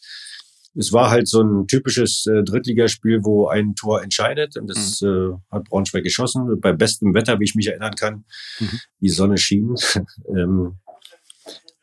es 0.75 0.94
war 0.94 1.10
halt 1.10 1.28
so 1.28 1.42
ein 1.42 1.68
typisches 1.68 2.25
äh, 2.28 2.44
Drittligaspiel, 2.44 3.24
wo 3.24 3.48
ein 3.48 3.75
Tor 3.75 4.01
entscheidet. 4.01 4.58
Und 4.58 4.68
das 4.68 5.01
mhm. 5.01 5.08
äh, 5.51 5.56
hat 5.56 5.66
Braunschweig 5.66 6.04
geschossen. 6.04 6.60
Bei 6.62 6.72
bestem 6.72 7.13
Wetter, 7.13 7.40
wie 7.40 7.46
ich 7.46 7.56
mich 7.56 7.68
erinnern 7.68 7.96
kann. 7.96 8.25
Mhm. 8.60 8.80
Die 9.01 9.10
Sonne 9.10 9.38
schien. 9.38 9.75
ähm, 10.30 10.78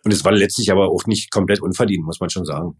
und 0.04 0.12
es 0.12 0.24
war 0.24 0.32
letztlich 0.32 0.70
aber 0.70 0.88
auch 0.88 1.06
nicht 1.06 1.30
komplett 1.30 1.60
unverdient, 1.60 2.04
muss 2.04 2.20
man 2.20 2.30
schon 2.30 2.46
sagen. 2.46 2.78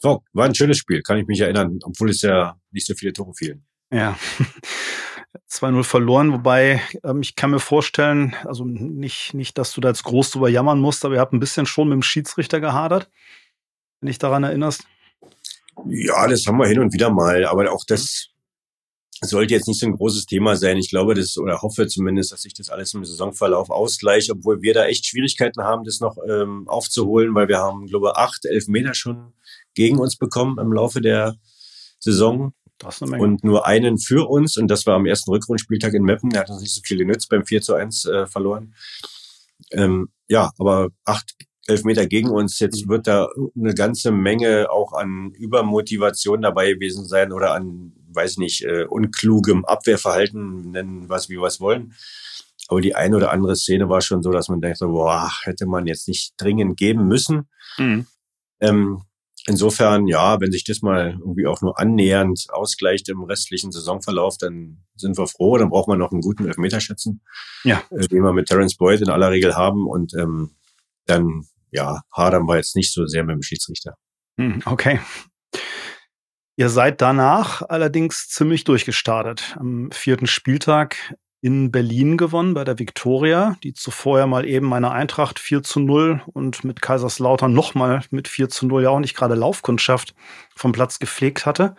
So, 0.00 0.22
war 0.32 0.46
ein 0.46 0.54
schönes 0.54 0.78
Spiel, 0.78 1.02
kann 1.02 1.18
ich 1.18 1.26
mich 1.26 1.40
erinnern, 1.40 1.78
obwohl 1.82 2.10
es 2.10 2.22
ja 2.22 2.56
nicht 2.70 2.86
so 2.86 2.94
viele 2.94 3.12
Tore 3.12 3.34
fielen. 3.34 3.64
Ja. 3.92 4.16
2-0 5.50 5.84
verloren, 5.84 6.32
wobei 6.32 6.80
ähm, 7.04 7.22
ich 7.22 7.36
kann 7.36 7.50
mir 7.50 7.60
vorstellen, 7.60 8.34
also 8.44 8.64
nicht, 8.64 9.34
nicht, 9.34 9.58
dass 9.58 9.72
du 9.72 9.80
da 9.80 9.88
jetzt 9.88 10.04
groß 10.04 10.30
drüber 10.30 10.48
jammern 10.48 10.80
musst, 10.80 11.04
aber 11.04 11.14
ihr 11.14 11.20
habt 11.20 11.32
ein 11.32 11.40
bisschen 11.40 11.66
schon 11.66 11.88
mit 11.88 11.94
dem 11.94 12.02
Schiedsrichter 12.02 12.60
gehadert, 12.60 13.10
wenn 14.00 14.08
dich 14.08 14.18
daran 14.18 14.42
erinnerst. 14.42 14.84
Ja, 15.86 16.26
das 16.26 16.46
haben 16.46 16.58
wir 16.58 16.66
hin 16.66 16.80
und 16.80 16.92
wieder 16.92 17.10
mal, 17.10 17.44
aber 17.44 17.72
auch 17.72 17.84
das 17.86 18.30
sollte 19.22 19.54
jetzt 19.54 19.68
nicht 19.68 19.80
so 19.80 19.86
ein 19.86 19.96
großes 19.96 20.26
Thema 20.26 20.56
sein. 20.56 20.78
Ich 20.78 20.90
glaube, 20.90 21.14
das 21.14 21.36
oder 21.36 21.60
hoffe 21.60 21.86
zumindest, 21.86 22.32
dass 22.32 22.42
sich 22.42 22.54
das 22.54 22.70
alles 22.70 22.94
im 22.94 23.04
Saisonverlauf 23.04 23.70
ausgleicht, 23.70 24.30
obwohl 24.30 24.62
wir 24.62 24.72
da 24.72 24.86
echt 24.86 25.06
Schwierigkeiten 25.06 25.62
haben, 25.62 25.84
das 25.84 26.00
noch 26.00 26.16
ähm, 26.28 26.66
aufzuholen, 26.68 27.34
weil 27.34 27.48
wir 27.48 27.58
haben, 27.58 27.86
glaube 27.86 28.08
ich, 28.08 28.16
acht, 28.16 28.46
elf 28.46 28.66
Meter 28.68 28.94
schon 28.94 29.34
gegen 29.74 29.98
uns 29.98 30.16
bekommen 30.16 30.58
im 30.58 30.72
Laufe 30.72 31.00
der 31.00 31.36
Saison. 31.98 32.52
Und 33.20 33.44
nur 33.44 33.66
einen 33.66 33.98
für 33.98 34.28
uns, 34.28 34.56
und 34.56 34.68
das 34.68 34.86
war 34.86 34.96
am 34.96 35.04
ersten 35.04 35.30
Rückrundspieltag 35.30 35.92
in 35.92 36.02
Meppen. 36.02 36.30
Der 36.30 36.40
hat 36.40 36.50
uns 36.50 36.62
nicht 36.62 36.74
so 36.74 36.80
viel 36.82 36.96
genützt, 36.96 37.28
beim 37.28 37.44
4 37.44 37.60
zu 37.60 37.74
1 37.74 38.06
äh, 38.06 38.26
verloren. 38.26 38.74
Ähm, 39.70 40.08
ja, 40.28 40.50
aber 40.58 40.88
acht 41.04 41.34
Elfmeter 41.66 42.06
gegen 42.06 42.30
uns. 42.30 42.58
Jetzt 42.58 42.88
wird 42.88 43.06
da 43.06 43.28
eine 43.56 43.74
ganze 43.74 44.10
Menge 44.10 44.70
auch 44.70 44.92
an 44.92 45.32
Übermotivation 45.32 46.42
dabei 46.42 46.72
gewesen 46.72 47.06
sein 47.06 47.32
oder 47.32 47.52
an, 47.52 47.92
weiß 48.12 48.38
nicht, 48.38 48.62
äh, 48.64 48.84
unklugem 48.84 49.64
Abwehrverhalten, 49.64 50.70
nennen 50.70 51.08
was 51.08 51.28
wie 51.28 51.36
wir 51.36 51.46
es 51.46 51.60
wollen. 51.60 51.94
Aber 52.68 52.80
die 52.80 52.94
eine 52.94 53.16
oder 53.16 53.32
andere 53.32 53.56
Szene 53.56 53.88
war 53.88 54.00
schon 54.00 54.22
so, 54.22 54.30
dass 54.30 54.48
man 54.48 54.60
denkt, 54.60 54.78
boah, 54.80 55.30
hätte 55.42 55.66
man 55.66 55.86
jetzt 55.86 56.06
nicht 56.08 56.34
dringend 56.36 56.76
geben 56.76 57.08
müssen. 57.08 57.48
Mhm. 57.78 58.06
Ähm, 58.60 59.02
insofern, 59.46 60.06
ja, 60.06 60.40
wenn 60.40 60.52
sich 60.52 60.64
das 60.64 60.82
mal 60.82 61.16
irgendwie 61.18 61.46
auch 61.46 61.60
nur 61.60 61.78
annähernd 61.78 62.46
ausgleicht 62.50 63.08
im 63.08 63.22
restlichen 63.22 63.72
Saisonverlauf, 63.72 64.36
dann 64.38 64.84
sind 64.96 65.18
wir 65.18 65.26
froh. 65.26 65.58
Dann 65.58 65.70
braucht 65.70 65.88
man 65.88 65.98
noch 65.98 66.12
einen 66.12 66.20
guten 66.20 66.46
Elfmeterschützen, 66.46 67.22
ja. 67.64 67.82
äh, 67.90 68.06
den 68.06 68.22
wir 68.22 68.32
mit 68.32 68.46
Terence 68.46 68.76
Boyd 68.76 69.00
in 69.00 69.10
aller 69.10 69.30
Regel 69.30 69.56
haben. 69.56 69.86
Und 69.86 70.14
ähm, 70.14 70.56
dann 71.06 71.44
ja, 71.70 72.02
hadern 72.12 72.46
wir 72.46 72.56
jetzt 72.56 72.76
nicht 72.76 72.92
so 72.92 73.06
sehr 73.06 73.24
mit 73.24 73.34
dem 73.34 73.42
Schiedsrichter. 73.42 73.94
Hm, 74.38 74.62
okay. 74.64 75.00
Ihr 76.56 76.68
seid 76.68 77.00
danach 77.00 77.62
allerdings 77.62 78.28
ziemlich 78.28 78.64
durchgestartet. 78.64 79.56
Am 79.58 79.90
vierten 79.92 80.26
Spieltag 80.26 81.14
in 81.42 81.70
Berlin 81.70 82.16
gewonnen 82.16 82.54
bei 82.54 82.64
der 82.64 82.78
Viktoria, 82.78 83.56
die 83.62 83.72
zuvor 83.72 84.18
ja 84.18 84.26
mal 84.26 84.46
eben 84.46 84.66
meine 84.66 84.90
Eintracht 84.90 85.38
4 85.38 85.62
zu 85.62 85.80
0 85.80 86.22
und 86.26 86.64
mit 86.64 86.82
Kaiserslautern 86.82 87.52
nochmal 87.52 88.02
mit 88.10 88.28
4 88.28 88.50
zu 88.50 88.66
0 88.66 88.82
ja 88.82 88.90
auch 88.90 89.00
nicht 89.00 89.16
gerade 89.16 89.34
Laufkundschaft 89.34 90.14
vom 90.54 90.72
Platz 90.72 90.98
gepflegt 90.98 91.46
hatte. 91.46 91.76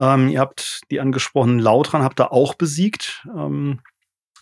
Ähm, 0.00 0.28
ihr 0.28 0.40
habt 0.40 0.82
die 0.90 1.00
angesprochenen 1.00 1.60
Lautern, 1.60 2.02
habt 2.02 2.20
ihr 2.20 2.32
auch 2.32 2.54
besiegt. 2.54 3.26
Ähm, 3.36 3.80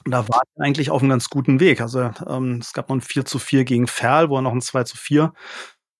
da 0.05 0.29
war 0.29 0.43
er 0.55 0.65
eigentlich 0.65 0.91
auf 0.91 1.03
einem 1.03 1.11
ganz 1.11 1.29
guten 1.29 1.61
Weg. 1.61 1.81
Also 1.81 2.11
ähm, 2.27 2.59
es 2.61 2.73
gab 2.73 2.89
noch 2.89 2.97
ein 2.97 3.03
4 3.03 3.25
zu 3.27 3.39
4 3.39 3.65
gegen 3.65 3.87
Ferl, 3.87 4.31
wo 4.31 4.39
er 4.39 4.43
noch 4.43 4.53
ein 4.53 4.63
2 4.63 4.85
zu 4.85 4.97
4 4.97 5.33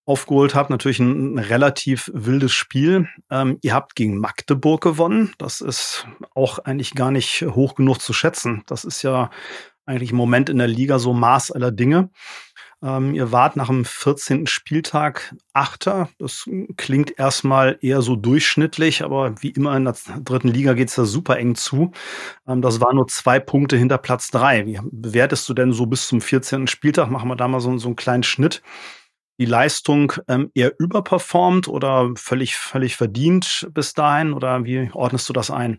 aufgeholt 0.07 0.55
hat. 0.55 0.71
Natürlich 0.71 1.01
ein, 1.01 1.35
ein 1.35 1.39
relativ 1.39 2.11
wildes 2.15 2.53
Spiel. 2.53 3.09
Ähm, 3.31 3.59
ihr 3.61 3.75
habt 3.75 3.95
gegen 3.95 4.19
Magdeburg 4.19 4.83
gewonnen. 4.83 5.35
Das 5.37 5.61
ist 5.61 6.07
auch 6.35 6.61
eigentlich 6.61 6.95
gar 6.95 7.11
nicht 7.11 7.43
hoch 7.43 7.75
genug 7.75 8.01
zu 8.01 8.13
schätzen. 8.13 8.63
Das 8.67 8.85
ist 8.85 9.03
ja 9.03 9.31
eigentlich 9.85 10.13
im 10.13 10.17
Moment 10.17 10.49
in 10.49 10.59
der 10.59 10.69
Liga 10.69 10.99
so 10.99 11.13
Maß 11.13 11.53
aller 11.53 11.73
Dinge. 11.73 12.11
Ähm, 12.83 13.15
ihr 13.15 13.33
wart 13.33 13.57
nach 13.57 13.69
dem 13.69 13.85
14. 13.85 14.47
Spieltag 14.47 15.35
Achter. 15.55 16.11
Das 16.19 16.49
klingt 16.77 17.19
erstmal 17.19 17.79
eher 17.81 18.03
so 18.03 18.17
durchschnittlich, 18.17 19.03
aber 19.03 19.35
wie 19.41 19.51
immer 19.51 19.75
in 19.77 19.85
der 19.85 19.97
dritten 20.23 20.49
Liga 20.49 20.75
geht 20.75 20.89
es 20.89 20.95
da 20.95 21.05
super 21.05 21.39
eng 21.39 21.55
zu. 21.55 21.93
Ähm, 22.47 22.61
das 22.61 22.81
war 22.81 22.93
nur 22.93 23.09
zwei 23.09 23.41
Punkte 23.41 23.77
hinter 23.77 23.99
Platz 23.99 24.31
drei. 24.31 24.67
Wie 24.67 24.79
bewertest 24.83 25.49
du 25.49 25.55
denn 25.55 25.73
so 25.73 25.87
bis 25.87 26.07
zum 26.07 26.21
14. 26.21 26.67
Spieltag? 26.67 27.11
Machen 27.11 27.29
wir 27.29 27.37
da 27.37 27.49
mal 27.49 27.61
so, 27.61 27.77
so 27.79 27.89
einen 27.89 27.97
kleinen 27.97 28.23
Schnitt. 28.23 28.63
Die 29.39 29.45
Leistung 29.45 30.13
ähm, 30.29 30.51
eher 30.55 30.73
überperformt 30.79 31.69
oder 31.69 32.11
völlig, 32.17 32.57
völlig 32.57 32.97
verdient 32.97 33.69
bis 33.73 33.93
dahin? 33.93 34.33
Oder 34.33 34.65
wie 34.65 34.91
ordnest 34.93 35.29
du 35.29 35.33
das 35.33 35.51
ein? 35.51 35.77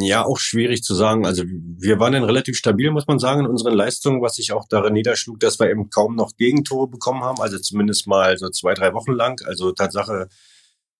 Ja, 0.00 0.24
auch 0.24 0.38
schwierig 0.38 0.82
zu 0.82 0.94
sagen. 0.94 1.26
Also 1.26 1.44
wir 1.44 1.98
waren 1.98 2.12
dann 2.12 2.24
relativ 2.24 2.56
stabil, 2.56 2.90
muss 2.90 3.06
man 3.06 3.18
sagen, 3.18 3.40
in 3.40 3.46
unseren 3.46 3.74
Leistungen, 3.74 4.22
was 4.22 4.36
sich 4.36 4.52
auch 4.52 4.66
darin 4.68 4.92
niederschlug, 4.94 5.40
dass 5.40 5.58
wir 5.58 5.68
eben 5.68 5.90
kaum 5.90 6.14
noch 6.14 6.36
Gegentore 6.36 6.88
bekommen 6.88 7.22
haben, 7.22 7.40
also 7.40 7.58
zumindest 7.58 8.06
mal 8.06 8.38
so 8.38 8.48
zwei, 8.50 8.74
drei 8.74 8.94
Wochen 8.94 9.12
lang. 9.12 9.40
Also 9.46 9.72
Tatsache 9.72 10.28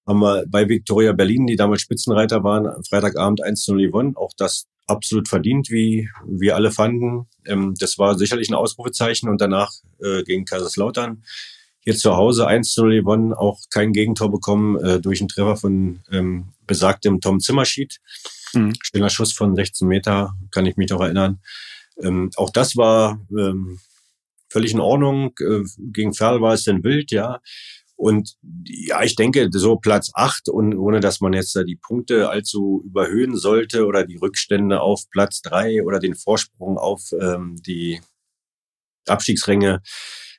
haben 0.07 0.21
wir 0.21 0.45
bei 0.49 0.69
Victoria 0.69 1.13
Berlin, 1.13 1.47
die 1.47 1.57
damals 1.57 1.83
Spitzenreiter 1.83 2.45
waren, 2.45 2.83
Freitagabend 2.85 3.43
1 3.43 3.63
zu 3.63 3.75
0 3.75 3.87
gewonnen. 3.87 4.17
Auch 4.17 4.33
das 4.37 4.67
absolut 4.87 5.29
verdient, 5.29 5.71
wie 5.71 6.09
wir 6.27 6.57
alle 6.57 6.71
fanden. 6.71 7.27
Ähm, 7.47 7.75
das 7.79 7.99
war 7.99 8.17
sicherlich 8.19 8.49
ein 8.49 8.55
Ausrufezeichen 8.55 9.29
und 9.29 9.41
danach 9.41 9.73
äh, 10.03 10.23
gegen 10.23 10.45
Kaiserslautern. 10.45 11.23
Hier 11.81 11.97
zu 11.97 12.17
Hause 12.17 12.47
1 12.47 12.73
zu 12.73 12.83
0 12.83 13.01
gewonnen, 13.01 13.33
auch 13.35 13.61
kein 13.71 13.93
Gegentor 13.93 14.31
bekommen 14.31 14.77
äh, 14.83 15.01
durch 15.01 15.21
einen 15.21 15.29
Treffer 15.29 15.57
von 15.57 16.01
ähm, 16.11 16.53
besagtem 16.67 17.21
Tom 17.21 17.41
Zimmerschied. 17.41 18.01
Mhm. 18.55 18.73
Schneller 18.83 19.11
Schuss 19.11 19.33
von 19.33 19.55
16 19.55 19.87
Meter, 19.87 20.35
kann 20.51 20.67
ich 20.67 20.77
mich 20.77 20.91
noch 20.91 21.01
erinnern. 21.01 21.41
Ähm, 22.03 22.31
auch 22.37 22.51
das 22.51 22.77
war 22.77 23.21
ähm, 23.31 23.81
völlig 24.49 24.73
in 24.73 24.81
Ordnung. 24.81 25.35
Äh, 25.41 25.65
gegen 25.79 26.15
Ferl 26.15 26.41
war 26.41 26.55
es 26.55 26.65
denn 26.65 26.85
wild, 26.85 27.11
ja. 27.11 27.41
Und 27.97 28.35
ja, 28.65 29.03
ich 29.03 29.15
denke, 29.15 29.49
so 29.53 29.77
Platz 29.77 30.11
acht 30.15 30.49
und 30.49 30.77
ohne 30.77 31.01
dass 31.01 31.21
man 31.21 31.33
jetzt 31.33 31.55
da 31.55 31.63
die 31.63 31.77
Punkte 31.77 32.29
allzu 32.29 32.83
überhöhen 32.85 33.37
sollte 33.37 33.87
oder 33.87 34.05
die 34.05 34.17
Rückstände 34.17 34.81
auf 34.81 35.05
Platz 35.11 35.43
drei 35.43 35.83
oder 35.83 36.01
den 36.01 36.15
Vorsprung 36.15 36.77
auf 36.77 37.03
ähm, 37.21 37.57
die 37.65 38.01
Abstiegsränge, 39.07 39.81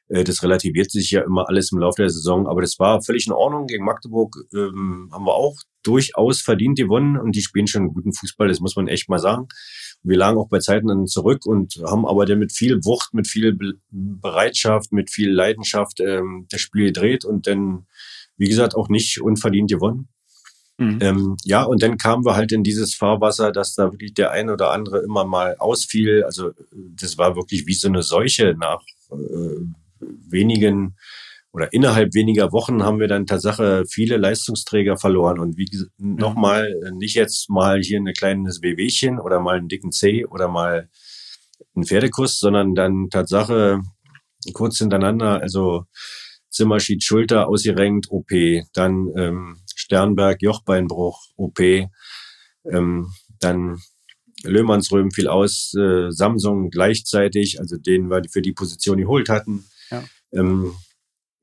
das 0.08 0.44
relativiert 0.44 0.92
sich 0.92 1.12
ja 1.12 1.22
immer 1.22 1.50
alles 1.50 1.72
im 1.72 1.80
Laufe 1.80 2.02
der 2.02 2.10
Saison. 2.10 2.48
Aber 2.48 2.62
das 2.62 2.78
war 2.80 3.02
völlig 3.02 3.28
in 3.28 3.34
Ordnung. 3.34 3.68
Gegen 3.68 3.86
Magdeburg 3.86 4.36
ähm, 4.54 5.10
haben 5.12 5.26
wir 5.26 5.34
auch 5.34 5.56
durchaus 5.86 6.42
verdient 6.42 6.78
gewonnen 6.78 7.18
und 7.18 7.36
die 7.36 7.42
spielen 7.42 7.68
schon 7.68 7.94
guten 7.94 8.14
Fußball, 8.14 8.48
das 8.48 8.60
muss 8.60 8.76
man 8.76 8.88
echt 8.88 9.08
mal 9.08 9.20
sagen. 9.20 9.48
Wir 10.04 10.18
lagen 10.18 10.38
auch 10.38 10.50
bei 10.50 10.60
Zeiten 10.60 10.88
dann 10.88 11.08
zurück 11.08 11.46
und 11.46 11.76
haben 11.86 12.06
aber 12.06 12.26
dann 12.26 12.40
mit 12.40 12.52
viel 12.52 12.84
Wucht, 12.84 13.14
mit 13.14 13.28
viel 13.28 13.58
Bereitschaft, 13.92 14.92
mit 14.92 15.12
viel 15.12 15.32
Leidenschaft 15.32 16.00
ähm, 16.00 16.48
das 16.50 16.62
Spiel 16.62 16.86
gedreht 16.86 17.26
und 17.26 17.48
dann, 17.48 17.86
wie 18.38 18.48
gesagt, 18.48 18.76
auch 18.76 18.90
nicht 18.90 19.22
unverdient 19.22 19.70
gewonnen. 19.70 20.10
Mhm. 20.78 21.00
Ähm, 21.02 21.38
ja, 21.44 21.64
und 21.64 21.82
dann 21.82 21.98
kamen 21.98 22.26
wir 22.26 22.36
halt 22.36 22.52
in 22.52 22.64
dieses 22.64 22.96
Fahrwasser, 22.96 23.52
dass 23.52 23.76
da 23.76 23.92
wirklich 23.92 24.14
der 24.14 24.32
eine 24.32 24.54
oder 24.54 24.72
andere 24.72 25.00
immer 25.00 25.24
mal 25.24 25.56
ausfiel. 25.58 26.24
Also 26.24 26.52
das 26.72 27.18
war 27.18 27.36
wirklich 27.36 27.66
wie 27.66 27.74
so 27.74 27.88
eine 27.88 28.04
Seuche 28.04 28.56
nach 28.60 28.82
äh, 29.12 29.66
wenigen 30.30 30.96
oder 31.56 31.72
innerhalb 31.72 32.14
weniger 32.14 32.52
Wochen 32.52 32.84
haben 32.84 33.00
wir 33.00 33.08
dann 33.08 33.26
Tatsache 33.26 33.86
viele 33.90 34.18
Leistungsträger 34.18 34.98
verloren. 34.98 35.40
Und 35.40 35.58
wie 35.58 35.70
mhm. 35.98 36.16
nochmal, 36.16 36.70
nicht 36.98 37.16
jetzt 37.16 37.50
mal 37.50 37.82
hier 37.82 37.98
ein 37.98 38.12
kleines 38.14 38.62
Wehwehchen 38.62 39.20
oder 39.20 39.40
mal 39.40 39.58
einen 39.58 39.70
dicken 39.70 39.94
C 39.94 40.26
oder 40.26 40.50
mal 40.50 40.90
einen 41.74 41.86
Pferdekuss, 41.86 42.40
sondern 42.40 42.76
dann 42.76 43.08
Tatsache 43.10 43.80
kurz 44.54 44.80
hintereinander, 44.80 45.42
also 45.42 45.86
Zimmerschied 46.50 47.04
Schulter 47.04 47.48
ausgerenkt, 47.48 48.08
OP, 48.10 48.32
dann 48.74 49.08
ähm, 49.18 49.58
Sternberg 49.76 50.42
Jochbeinbruch, 50.42 51.22
OP, 51.38 51.60
ähm, 52.70 53.12
dann 53.40 53.80
Löhmannsröhm 54.44 55.12
fiel 55.12 55.30
aus, 55.30 55.74
äh, 55.74 56.12
Samsung 56.12 56.70
gleichzeitig, 56.70 57.62
also 57.62 57.78
den 57.78 58.10
wir 58.10 58.22
für 58.30 58.42
die 58.42 58.54
Position 58.54 58.98
geholt 58.98 59.30
hatten. 59.30 59.66
Ja. 60.36 60.42
Ähm, 60.42 60.74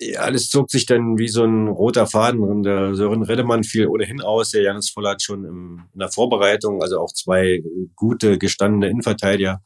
ja, 0.01 0.21
alles 0.23 0.49
zog 0.49 0.71
sich 0.71 0.87
dann 0.87 1.19
wie 1.19 1.29
so 1.29 1.45
ein 1.45 1.69
roter 1.69 2.07
Faden. 2.07 2.63
Der 2.63 2.95
Sören 2.95 3.23
Redemann 3.23 3.63
fiel 3.63 3.87
ohnehin 3.87 4.21
aus. 4.21 4.51
Der 4.51 4.63
Janis 4.63 4.91
Vollert 4.91 5.23
schon 5.23 5.45
im, 5.45 5.85
in 5.93 6.01
der 6.01 6.11
Vorbereitung, 6.11 6.83
also 6.83 6.99
auch 6.99 7.13
zwei 7.13 7.63
gute, 7.95 8.39
gestandene 8.39 8.89
Innenverteidiger, 8.89 9.63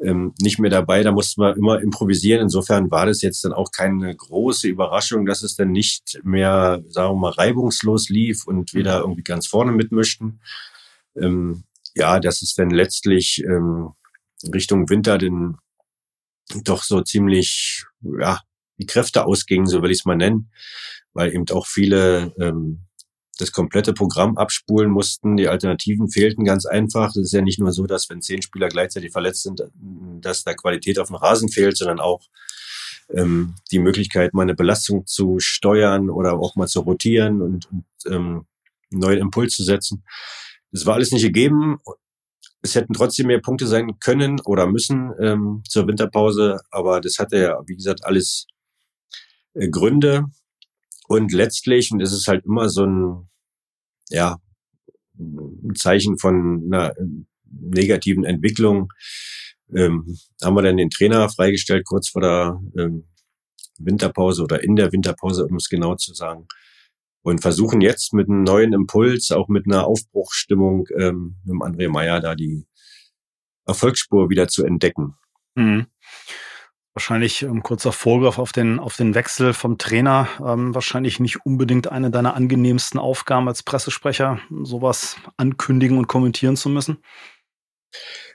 ähm, 0.00 0.32
nicht 0.40 0.60
mehr 0.60 0.70
dabei. 0.70 1.02
Da 1.02 1.10
mussten 1.10 1.40
wir 1.40 1.56
immer 1.56 1.80
improvisieren. 1.80 2.42
Insofern 2.42 2.90
war 2.90 3.06
das 3.06 3.22
jetzt 3.22 3.44
dann 3.44 3.52
auch 3.52 3.70
keine 3.72 4.14
große 4.14 4.68
Überraschung, 4.68 5.26
dass 5.26 5.42
es 5.42 5.56
dann 5.56 5.72
nicht 5.72 6.20
mehr, 6.22 6.82
sagen 6.88 7.14
wir 7.14 7.20
mal, 7.20 7.32
reibungslos 7.32 8.08
lief 8.10 8.46
und 8.46 8.74
wir 8.74 8.84
da 8.84 9.00
irgendwie 9.00 9.24
ganz 9.24 9.48
vorne 9.48 9.72
mitmischten. 9.72 10.40
Ähm, 11.20 11.64
ja, 11.96 12.20
dass 12.20 12.42
es 12.42 12.54
dann 12.54 12.70
letztlich 12.70 13.42
ähm, 13.44 13.90
Richtung 14.52 14.88
Winter 14.88 15.18
den 15.18 15.56
doch 16.64 16.82
so 16.82 17.00
ziemlich, 17.00 17.84
ja, 18.02 18.40
die 18.78 18.86
Kräfte 18.86 19.26
ausgingen, 19.26 19.66
so 19.66 19.82
will 19.82 19.90
ich 19.90 20.00
es 20.00 20.04
mal 20.04 20.16
nennen, 20.16 20.50
weil 21.12 21.32
eben 21.32 21.48
auch 21.50 21.66
viele 21.66 22.34
ähm, 22.38 22.80
das 23.38 23.52
komplette 23.52 23.92
Programm 23.92 24.36
abspulen 24.36 24.90
mussten. 24.90 25.36
Die 25.36 25.48
Alternativen 25.48 26.08
fehlten 26.08 26.44
ganz 26.44 26.66
einfach. 26.66 27.10
Es 27.10 27.16
ist 27.16 27.32
ja 27.32 27.42
nicht 27.42 27.58
nur 27.58 27.72
so, 27.72 27.86
dass 27.86 28.08
wenn 28.08 28.22
zehn 28.22 28.42
Spieler 28.42 28.68
gleichzeitig 28.68 29.12
verletzt 29.12 29.42
sind, 29.42 29.62
dass 30.20 30.44
da 30.44 30.54
Qualität 30.54 30.98
auf 30.98 31.08
dem 31.08 31.16
Rasen 31.16 31.48
fehlt, 31.48 31.76
sondern 31.76 32.00
auch 32.00 32.22
ähm, 33.12 33.54
die 33.70 33.78
Möglichkeit, 33.78 34.34
mal 34.34 34.42
eine 34.42 34.54
Belastung 34.54 35.06
zu 35.06 35.38
steuern 35.38 36.10
oder 36.10 36.34
auch 36.34 36.56
mal 36.56 36.68
zu 36.68 36.80
rotieren 36.80 37.42
und, 37.42 37.70
und 37.70 37.84
ähm, 38.06 38.46
einen 38.92 39.00
neuen 39.00 39.18
Impuls 39.18 39.54
zu 39.54 39.64
setzen. 39.64 40.04
Das 40.70 40.86
war 40.86 40.94
alles 40.94 41.12
nicht 41.12 41.22
gegeben. 41.22 41.78
Es 42.62 42.74
hätten 42.74 42.94
trotzdem 42.94 43.26
mehr 43.26 43.40
Punkte 43.40 43.66
sein 43.66 43.98
können 44.00 44.40
oder 44.40 44.66
müssen 44.66 45.12
ähm, 45.20 45.62
zur 45.68 45.86
Winterpause, 45.86 46.60
aber 46.70 47.00
das 47.00 47.18
hatte 47.18 47.38
ja, 47.38 47.60
wie 47.66 47.76
gesagt, 47.76 48.04
alles 48.04 48.46
äh, 49.54 49.68
Gründe. 49.68 50.26
Und 51.06 51.32
letztlich, 51.32 51.90
und 51.92 52.00
es 52.00 52.12
ist 52.12 52.28
halt 52.28 52.44
immer 52.44 52.68
so 52.68 52.84
ein, 52.84 53.28
ja, 54.08 54.38
ein 55.18 55.74
Zeichen 55.74 56.18
von 56.18 56.64
einer 56.66 56.94
negativen 57.44 58.24
Entwicklung, 58.24 58.92
ähm, 59.74 60.16
haben 60.42 60.56
wir 60.56 60.62
dann 60.62 60.76
den 60.76 60.90
Trainer 60.90 61.28
freigestellt 61.28 61.84
kurz 61.86 62.08
vor 62.08 62.22
der 62.22 62.60
ähm, 62.78 63.08
Winterpause 63.78 64.42
oder 64.42 64.62
in 64.62 64.76
der 64.76 64.92
Winterpause, 64.92 65.46
um 65.46 65.56
es 65.56 65.68
genau 65.68 65.96
zu 65.96 66.14
sagen. 66.14 66.46
Und 67.22 67.40
versuchen 67.40 67.80
jetzt 67.80 68.12
mit 68.12 68.28
einem 68.28 68.42
neuen 68.42 68.72
Impuls, 68.74 69.30
auch 69.30 69.48
mit 69.48 69.66
einer 69.66 69.86
Aufbruchsstimmung 69.86 70.86
ähm, 70.98 71.36
mit 71.44 71.56
André 71.62 71.88
Meyer 71.88 72.20
da 72.20 72.34
die 72.34 72.66
Erfolgsspur 73.66 74.28
wieder 74.28 74.48
zu 74.48 74.64
entdecken. 74.64 75.14
Mhm. 75.54 75.86
Wahrscheinlich 76.94 77.42
ähm, 77.42 77.64
kurzer 77.64 77.90
Vorgriff 77.90 78.38
auf 78.38 78.52
den, 78.52 78.78
auf 78.78 78.96
den 78.96 79.16
Wechsel 79.16 79.52
vom 79.52 79.78
Trainer. 79.78 80.28
Ähm, 80.40 80.76
wahrscheinlich 80.76 81.18
nicht 81.18 81.44
unbedingt 81.44 81.90
eine 81.90 82.12
deiner 82.12 82.36
angenehmsten 82.36 83.00
Aufgaben 83.00 83.48
als 83.48 83.64
Pressesprecher, 83.64 84.38
sowas 84.62 85.16
ankündigen 85.36 85.98
und 85.98 86.06
kommentieren 86.06 86.56
zu 86.56 86.68
müssen. 86.68 86.98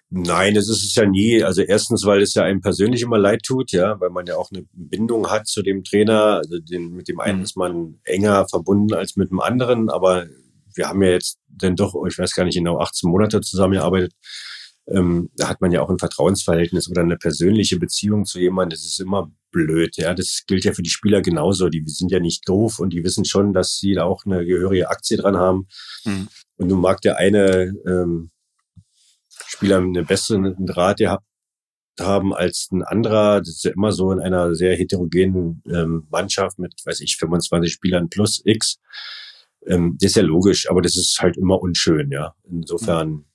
Nein, 0.09 0.55
das 0.55 0.67
ist 0.67 0.83
es 0.83 0.95
ja 0.95 1.05
nie. 1.05 1.41
Also 1.41 1.61
erstens, 1.61 2.05
weil 2.05 2.21
es 2.21 2.33
ja 2.33 2.43
einem 2.43 2.59
persönlich 2.59 3.01
immer 3.01 3.17
leid 3.17 3.43
tut, 3.43 3.71
ja, 3.71 3.97
weil 4.01 4.09
man 4.09 4.25
ja 4.25 4.35
auch 4.35 4.49
eine 4.51 4.65
Bindung 4.73 5.29
hat 5.29 5.47
zu 5.47 5.61
dem 5.61 5.85
Trainer. 5.85 6.37
Also 6.37 6.59
den, 6.59 6.91
mit 6.91 7.07
dem 7.07 7.21
einen 7.21 7.37
mhm. 7.37 7.43
ist 7.43 7.55
man 7.55 7.99
enger 8.03 8.45
verbunden 8.49 8.93
als 8.93 9.15
mit 9.15 9.29
dem 9.29 9.39
anderen, 9.39 9.89
aber 9.89 10.25
wir 10.75 10.89
haben 10.89 11.01
ja 11.01 11.11
jetzt 11.11 11.39
denn 11.47 11.77
doch, 11.77 11.95
ich 12.07 12.17
weiß 12.17 12.33
gar 12.33 12.43
nicht 12.43 12.57
genau, 12.57 12.79
18 12.79 13.09
Monate 13.09 13.39
zusammengearbeitet 13.39 14.13
ähm, 14.91 15.29
da 15.35 15.49
hat 15.49 15.61
man 15.61 15.71
ja 15.71 15.81
auch 15.81 15.89
ein 15.89 15.99
Vertrauensverhältnis 15.99 16.89
oder 16.89 17.01
eine 17.01 17.17
persönliche 17.17 17.77
Beziehung 17.77 18.25
zu 18.25 18.39
jemandem. 18.39 18.71
Das 18.77 18.85
ist 18.85 18.99
immer 18.99 19.31
blöd. 19.51 19.97
Ja, 19.97 20.13
das 20.13 20.43
gilt 20.47 20.65
ja 20.65 20.73
für 20.73 20.81
die 20.81 20.89
Spieler 20.89 21.21
genauso. 21.21 21.69
Die 21.69 21.83
sind 21.85 22.11
ja 22.11 22.19
nicht 22.19 22.47
doof 22.47 22.79
und 22.79 22.91
die 22.91 23.03
wissen 23.03 23.25
schon, 23.25 23.53
dass 23.53 23.77
sie 23.77 23.93
da 23.93 24.03
auch 24.03 24.25
eine 24.25 24.45
gehörige 24.45 24.89
Aktie 24.89 25.17
dran 25.17 25.37
haben. 25.37 25.67
Mhm. 26.05 26.27
Und 26.57 26.67
nun 26.67 26.81
mag 26.81 27.01
der 27.01 27.17
eine 27.17 27.73
ähm, 27.85 28.31
Spieler 29.29 29.77
eine 29.77 30.03
bessere 30.03 30.55
Draht 30.59 30.97
gehabt 30.97 31.25
haben 31.99 32.33
als 32.33 32.69
ein 32.71 32.83
anderer. 32.83 33.39
Das 33.39 33.49
ist 33.49 33.63
ja 33.65 33.71
immer 33.71 33.91
so 33.91 34.11
in 34.11 34.19
einer 34.19 34.55
sehr 34.55 34.75
heterogenen 34.75 35.61
ähm, 35.67 36.07
Mannschaft 36.09 36.57
mit, 36.57 36.73
weiß 36.85 37.01
ich, 37.01 37.17
25 37.17 37.71
Spielern 37.71 38.09
plus 38.09 38.41
X. 38.43 38.79
Ähm, 39.67 39.97
das 39.99 40.11
ist 40.11 40.15
ja 40.15 40.23
logisch, 40.23 40.69
aber 40.69 40.81
das 40.81 40.95
ist 40.95 41.19
halt 41.19 41.37
immer 41.37 41.61
unschön, 41.61 42.11
ja. 42.11 42.33
Insofern 42.49 43.09
mhm. 43.09 43.25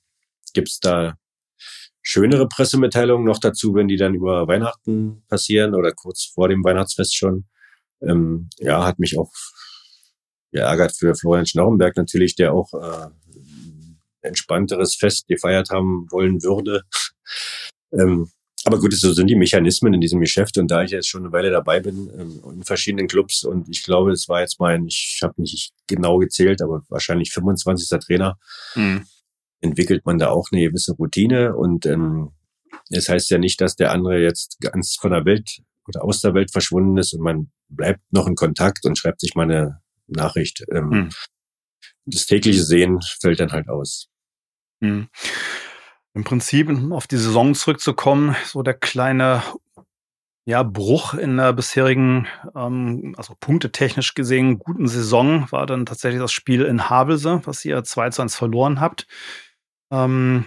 gibt's 0.53 0.79
da 0.79 1.17
schönere 2.05 2.47
Pressemitteilungen 2.47 3.25
noch 3.25 3.39
dazu, 3.39 3.73
wenn 3.73 3.87
die 3.87 3.97
dann 3.97 4.13
über 4.13 4.47
Weihnachten 4.47 5.23
passieren 5.27 5.73
oder 5.73 5.91
kurz 5.91 6.23
vor 6.23 6.47
dem 6.47 6.63
Weihnachtsfest 6.63 7.15
schon. 7.15 7.45
Ähm, 8.01 8.49
ja, 8.59 8.85
hat 8.85 8.99
mich 8.99 9.17
auch 9.17 9.31
geärgert 10.51 10.95
für 10.95 11.15
Florian 11.15 11.47
Schnaurenberg 11.47 11.97
natürlich, 11.97 12.35
der 12.35 12.53
auch 12.53 12.71
äh, 12.73 13.07
entspannteres 14.21 14.95
Fest 14.95 15.27
gefeiert 15.27 15.71
haben 15.71 16.05
wollen 16.11 16.43
würde. 16.43 16.83
ähm, 17.91 18.29
aber 18.65 18.79
gut, 18.79 18.93
so 18.93 19.11
sind 19.11 19.27
die 19.27 19.35
Mechanismen 19.35 19.93
in 19.95 20.01
diesem 20.01 20.19
Geschäft 20.19 20.57
und 20.59 20.69
da 20.69 20.83
ich 20.83 20.91
jetzt 20.91 21.07
schon 21.07 21.23
eine 21.23 21.31
Weile 21.31 21.49
dabei 21.49 21.79
bin 21.79 22.11
ähm, 22.19 22.41
in 22.53 22.63
verschiedenen 22.63 23.07
Clubs 23.07 23.43
und 23.43 23.67
ich 23.67 23.83
glaube, 23.83 24.11
es 24.11 24.29
war 24.29 24.41
jetzt 24.41 24.59
mein, 24.59 24.85
ich 24.85 25.19
habe 25.23 25.41
nicht 25.41 25.73
genau 25.87 26.19
gezählt, 26.19 26.61
aber 26.61 26.83
wahrscheinlich 26.89 27.31
25. 27.31 27.99
Trainer. 27.99 28.37
Mhm 28.75 29.07
entwickelt 29.65 30.05
man 30.05 30.17
da 30.17 30.29
auch 30.29 30.47
eine 30.51 30.61
gewisse 30.61 30.93
Routine 30.93 31.55
und 31.55 31.85
ähm, 31.85 32.31
es 32.89 33.09
heißt 33.09 33.29
ja 33.29 33.37
nicht, 33.37 33.59
dass 33.61 33.75
der 33.75 33.91
andere 33.91 34.21
jetzt 34.21 34.59
ganz 34.61 34.95
von 34.95 35.11
der 35.11 35.25
Welt 35.25 35.61
oder 35.87 36.03
aus 36.03 36.21
der 36.21 36.33
Welt 36.33 36.51
verschwunden 36.51 36.97
ist 36.97 37.13
und 37.13 37.21
man 37.21 37.51
bleibt 37.69 38.01
noch 38.11 38.27
in 38.27 38.35
Kontakt 38.35 38.85
und 38.85 38.97
schreibt 38.97 39.19
sich 39.19 39.35
mal 39.35 39.43
eine 39.43 39.81
Nachricht. 40.07 40.63
Ähm, 40.71 40.91
hm. 40.91 41.09
Das 42.05 42.25
tägliche 42.25 42.63
Sehen 42.63 42.99
fällt 43.19 43.39
dann 43.39 43.51
halt 43.51 43.67
aus. 43.67 44.09
Hm. 44.81 45.07
Im 46.13 46.23
Prinzip, 46.23 46.69
um 46.69 46.93
auf 46.93 47.07
die 47.07 47.17
Saison 47.17 47.55
zurückzukommen, 47.55 48.35
so 48.45 48.61
der 48.61 48.75
kleine 48.75 49.43
ja, 50.45 50.61
Bruch 50.61 51.15
in 51.15 51.37
der 51.37 51.53
bisherigen, 51.53 52.27
ähm, 52.55 53.15
also 53.17 53.33
punktetechnisch 53.39 54.13
gesehen, 54.13 54.59
guten 54.59 54.87
Saison 54.87 55.51
war 55.51 55.65
dann 55.65 55.87
tatsächlich 55.87 56.21
das 56.21 56.31
Spiel 56.31 56.61
in 56.61 56.87
Havelse, 56.87 57.41
was 57.45 57.65
ihr 57.65 57.83
2 57.83 58.11
zu 58.11 58.21
1 58.21 58.35
verloren 58.35 58.79
habt. 58.79 59.07
Ähm, 59.91 60.45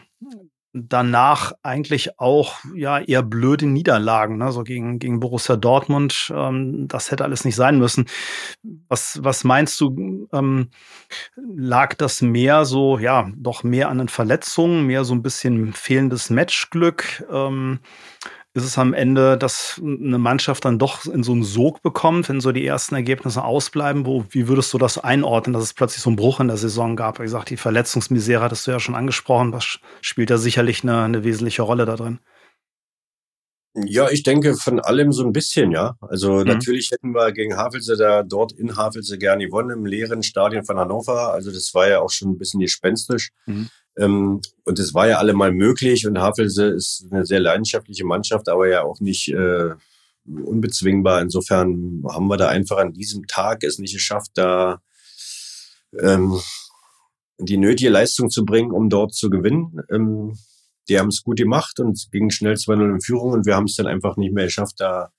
danach 0.72 1.52
eigentlich 1.62 2.18
auch 2.18 2.58
ja 2.74 2.98
eher 2.98 3.22
blöde 3.22 3.66
Niederlagen, 3.66 4.38
ne? 4.38 4.52
so 4.52 4.62
gegen, 4.62 4.98
gegen 4.98 5.20
Borussia 5.20 5.56
Dortmund. 5.56 6.32
Ähm, 6.34 6.88
das 6.88 7.10
hätte 7.10 7.24
alles 7.24 7.44
nicht 7.44 7.56
sein 7.56 7.78
müssen. 7.78 8.06
Was, 8.88 9.20
was 9.22 9.44
meinst 9.44 9.80
du, 9.80 10.28
ähm, 10.32 10.70
lag 11.36 11.94
das 11.94 12.22
mehr 12.22 12.64
so, 12.64 12.98
ja, 12.98 13.30
doch 13.36 13.62
mehr 13.62 13.88
an 13.88 13.98
den 13.98 14.08
Verletzungen, 14.08 14.86
mehr 14.86 15.04
so 15.04 15.14
ein 15.14 15.22
bisschen 15.22 15.72
fehlendes 15.72 16.30
Matchglück? 16.30 17.24
Ähm, 17.30 17.80
ist 18.54 18.64
es 18.64 18.78
am 18.78 18.94
Ende, 18.94 19.36
dass 19.36 19.80
eine 19.82 20.18
Mannschaft 20.18 20.64
dann 20.64 20.78
doch 20.78 21.06
in 21.06 21.22
so 21.22 21.32
einen 21.32 21.44
Sog 21.44 21.82
bekommt, 21.82 22.28
wenn 22.28 22.40
so 22.40 22.50
die 22.50 22.66
ersten 22.66 22.94
Ergebnisse 22.94 23.44
ausbleiben? 23.44 24.06
Wo, 24.06 24.24
wie 24.30 24.48
würdest 24.48 24.72
du 24.72 24.78
das 24.78 24.98
einordnen, 24.98 25.52
dass 25.52 25.62
es 25.62 25.74
plötzlich 25.74 26.02
so 26.02 26.10
einen 26.10 26.16
Bruch 26.16 26.40
in 26.40 26.48
der 26.48 26.56
Saison 26.56 26.96
gab? 26.96 27.18
Wie 27.18 27.24
gesagt, 27.24 27.50
die 27.50 27.56
Verletzungsmisere 27.56 28.42
hattest 28.42 28.66
du 28.66 28.70
ja 28.70 28.80
schon 28.80 28.94
angesprochen. 28.94 29.52
Das 29.52 29.78
spielt 30.00 30.30
ja 30.30 30.38
sicherlich 30.38 30.82
eine, 30.82 31.02
eine 31.02 31.24
wesentliche 31.24 31.62
Rolle 31.62 31.84
da 31.84 31.96
drin. 31.96 32.20
Ja, 33.74 34.08
ich 34.10 34.22
denke 34.22 34.56
von 34.56 34.80
allem 34.80 35.12
so 35.12 35.24
ein 35.24 35.32
bisschen, 35.32 35.70
ja. 35.70 35.94
Also 36.00 36.36
mhm. 36.36 36.46
natürlich 36.46 36.90
hätten 36.90 37.12
wir 37.12 37.32
gegen 37.32 37.56
Havelse 37.56 37.96
da 37.96 38.22
dort 38.22 38.52
in 38.52 38.76
Havelse 38.76 39.18
gerne 39.18 39.46
gewonnen 39.46 39.70
im 39.70 39.86
leeren 39.86 40.22
Stadion 40.22 40.64
von 40.64 40.78
Hannover. 40.78 41.32
Also 41.32 41.52
das 41.52 41.72
war 41.74 41.88
ja 41.88 42.00
auch 42.00 42.10
schon 42.10 42.30
ein 42.30 42.38
bisschen 42.38 42.60
gespenstisch. 42.60 43.30
Mhm. 43.46 43.68
Ähm, 43.98 44.40
und 44.64 44.78
es 44.78 44.94
war 44.94 45.08
ja 45.08 45.18
allemal 45.18 45.52
möglich 45.52 46.06
und 46.06 46.18
Havelse 46.18 46.66
ist 46.66 47.06
eine 47.10 47.26
sehr 47.26 47.40
leidenschaftliche 47.40 48.04
Mannschaft, 48.04 48.48
aber 48.48 48.68
ja 48.68 48.82
auch 48.82 49.00
nicht 49.00 49.28
äh, 49.28 49.70
unbezwingbar. 50.24 51.20
Insofern 51.20 52.02
haben 52.08 52.28
wir 52.28 52.36
da 52.36 52.48
einfach 52.48 52.78
an 52.78 52.92
diesem 52.92 53.26
Tag 53.26 53.64
es 53.64 53.78
nicht 53.78 53.94
geschafft, 53.94 54.32
da 54.34 54.80
ähm, 55.98 56.38
die 57.38 57.56
nötige 57.56 57.90
Leistung 57.90 58.30
zu 58.30 58.44
bringen, 58.44 58.72
um 58.72 58.88
dort 58.90 59.14
zu 59.14 59.30
gewinnen. 59.30 59.80
Ähm, 59.90 60.38
die 60.88 60.98
haben 60.98 61.08
es 61.08 61.22
gut 61.22 61.38
gemacht 61.38 61.80
und 61.80 61.92
es 61.96 62.10
ging 62.10 62.30
schnell 62.30 62.54
2-0 62.54 62.94
in 62.94 63.00
Führung 63.00 63.32
und 63.32 63.46
wir 63.46 63.56
haben 63.56 63.64
es 63.64 63.76
dann 63.76 63.86
einfach 63.86 64.16
nicht 64.16 64.32
mehr 64.32 64.46
geschafft, 64.46 64.76
da 64.78 65.10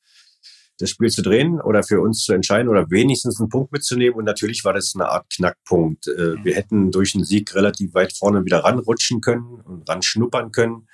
das 0.79 0.89
Spiel 0.89 1.09
zu 1.09 1.21
drehen 1.21 1.59
oder 1.59 1.83
für 1.83 1.99
uns 2.01 2.23
zu 2.23 2.33
entscheiden 2.33 2.69
oder 2.69 2.89
wenigstens 2.89 3.39
einen 3.39 3.49
Punkt 3.49 3.71
mitzunehmen. 3.71 4.17
Und 4.17 4.25
natürlich 4.25 4.63
war 4.63 4.73
das 4.73 4.93
eine 4.95 5.09
Art 5.09 5.29
Knackpunkt. 5.29 6.07
Äh, 6.07 6.43
wir 6.43 6.55
hätten 6.55 6.91
durch 6.91 7.13
einen 7.13 7.25
Sieg 7.25 7.53
relativ 7.53 7.93
weit 7.93 8.13
vorne 8.13 8.45
wieder 8.45 8.59
ranrutschen 8.59 9.19
können 9.19 9.61
und 9.61 9.87
ranschnuppern 9.89 10.51
können. 10.51 10.87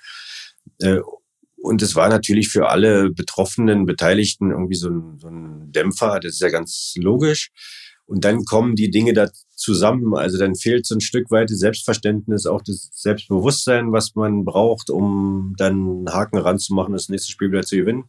Äh, 0.80 1.00
und 1.56 1.82
es 1.82 1.94
war 1.94 2.08
natürlich 2.08 2.48
für 2.48 2.68
alle 2.68 3.10
betroffenen 3.10 3.86
Beteiligten 3.86 4.50
irgendwie 4.50 4.74
so 4.74 4.90
ein, 4.90 5.18
so 5.18 5.28
ein 5.28 5.72
Dämpfer. 5.72 6.18
Das 6.20 6.34
ist 6.34 6.40
ja 6.40 6.50
ganz 6.50 6.94
logisch. 6.96 7.50
Und 8.06 8.24
dann 8.24 8.44
kommen 8.44 8.76
die 8.76 8.90
Dinge 8.90 9.12
da 9.14 9.28
zusammen. 9.54 10.14
Also 10.14 10.38
dann 10.38 10.56
fehlt 10.56 10.86
so 10.86 10.96
ein 10.96 11.00
Stück 11.00 11.30
weit 11.30 11.50
das 11.50 11.58
Selbstverständnis, 11.58 12.46
auch 12.46 12.62
das 12.62 12.90
Selbstbewusstsein, 12.92 13.92
was 13.92 14.14
man 14.14 14.44
braucht, 14.44 14.90
um 14.90 15.54
dann 15.56 15.72
einen 15.72 16.12
Haken 16.12 16.38
ranzumachen, 16.38 16.92
das 16.92 17.08
nächste 17.08 17.30
Spiel 17.30 17.50
wieder 17.50 17.62
zu 17.62 17.76
gewinnen. 17.76 18.04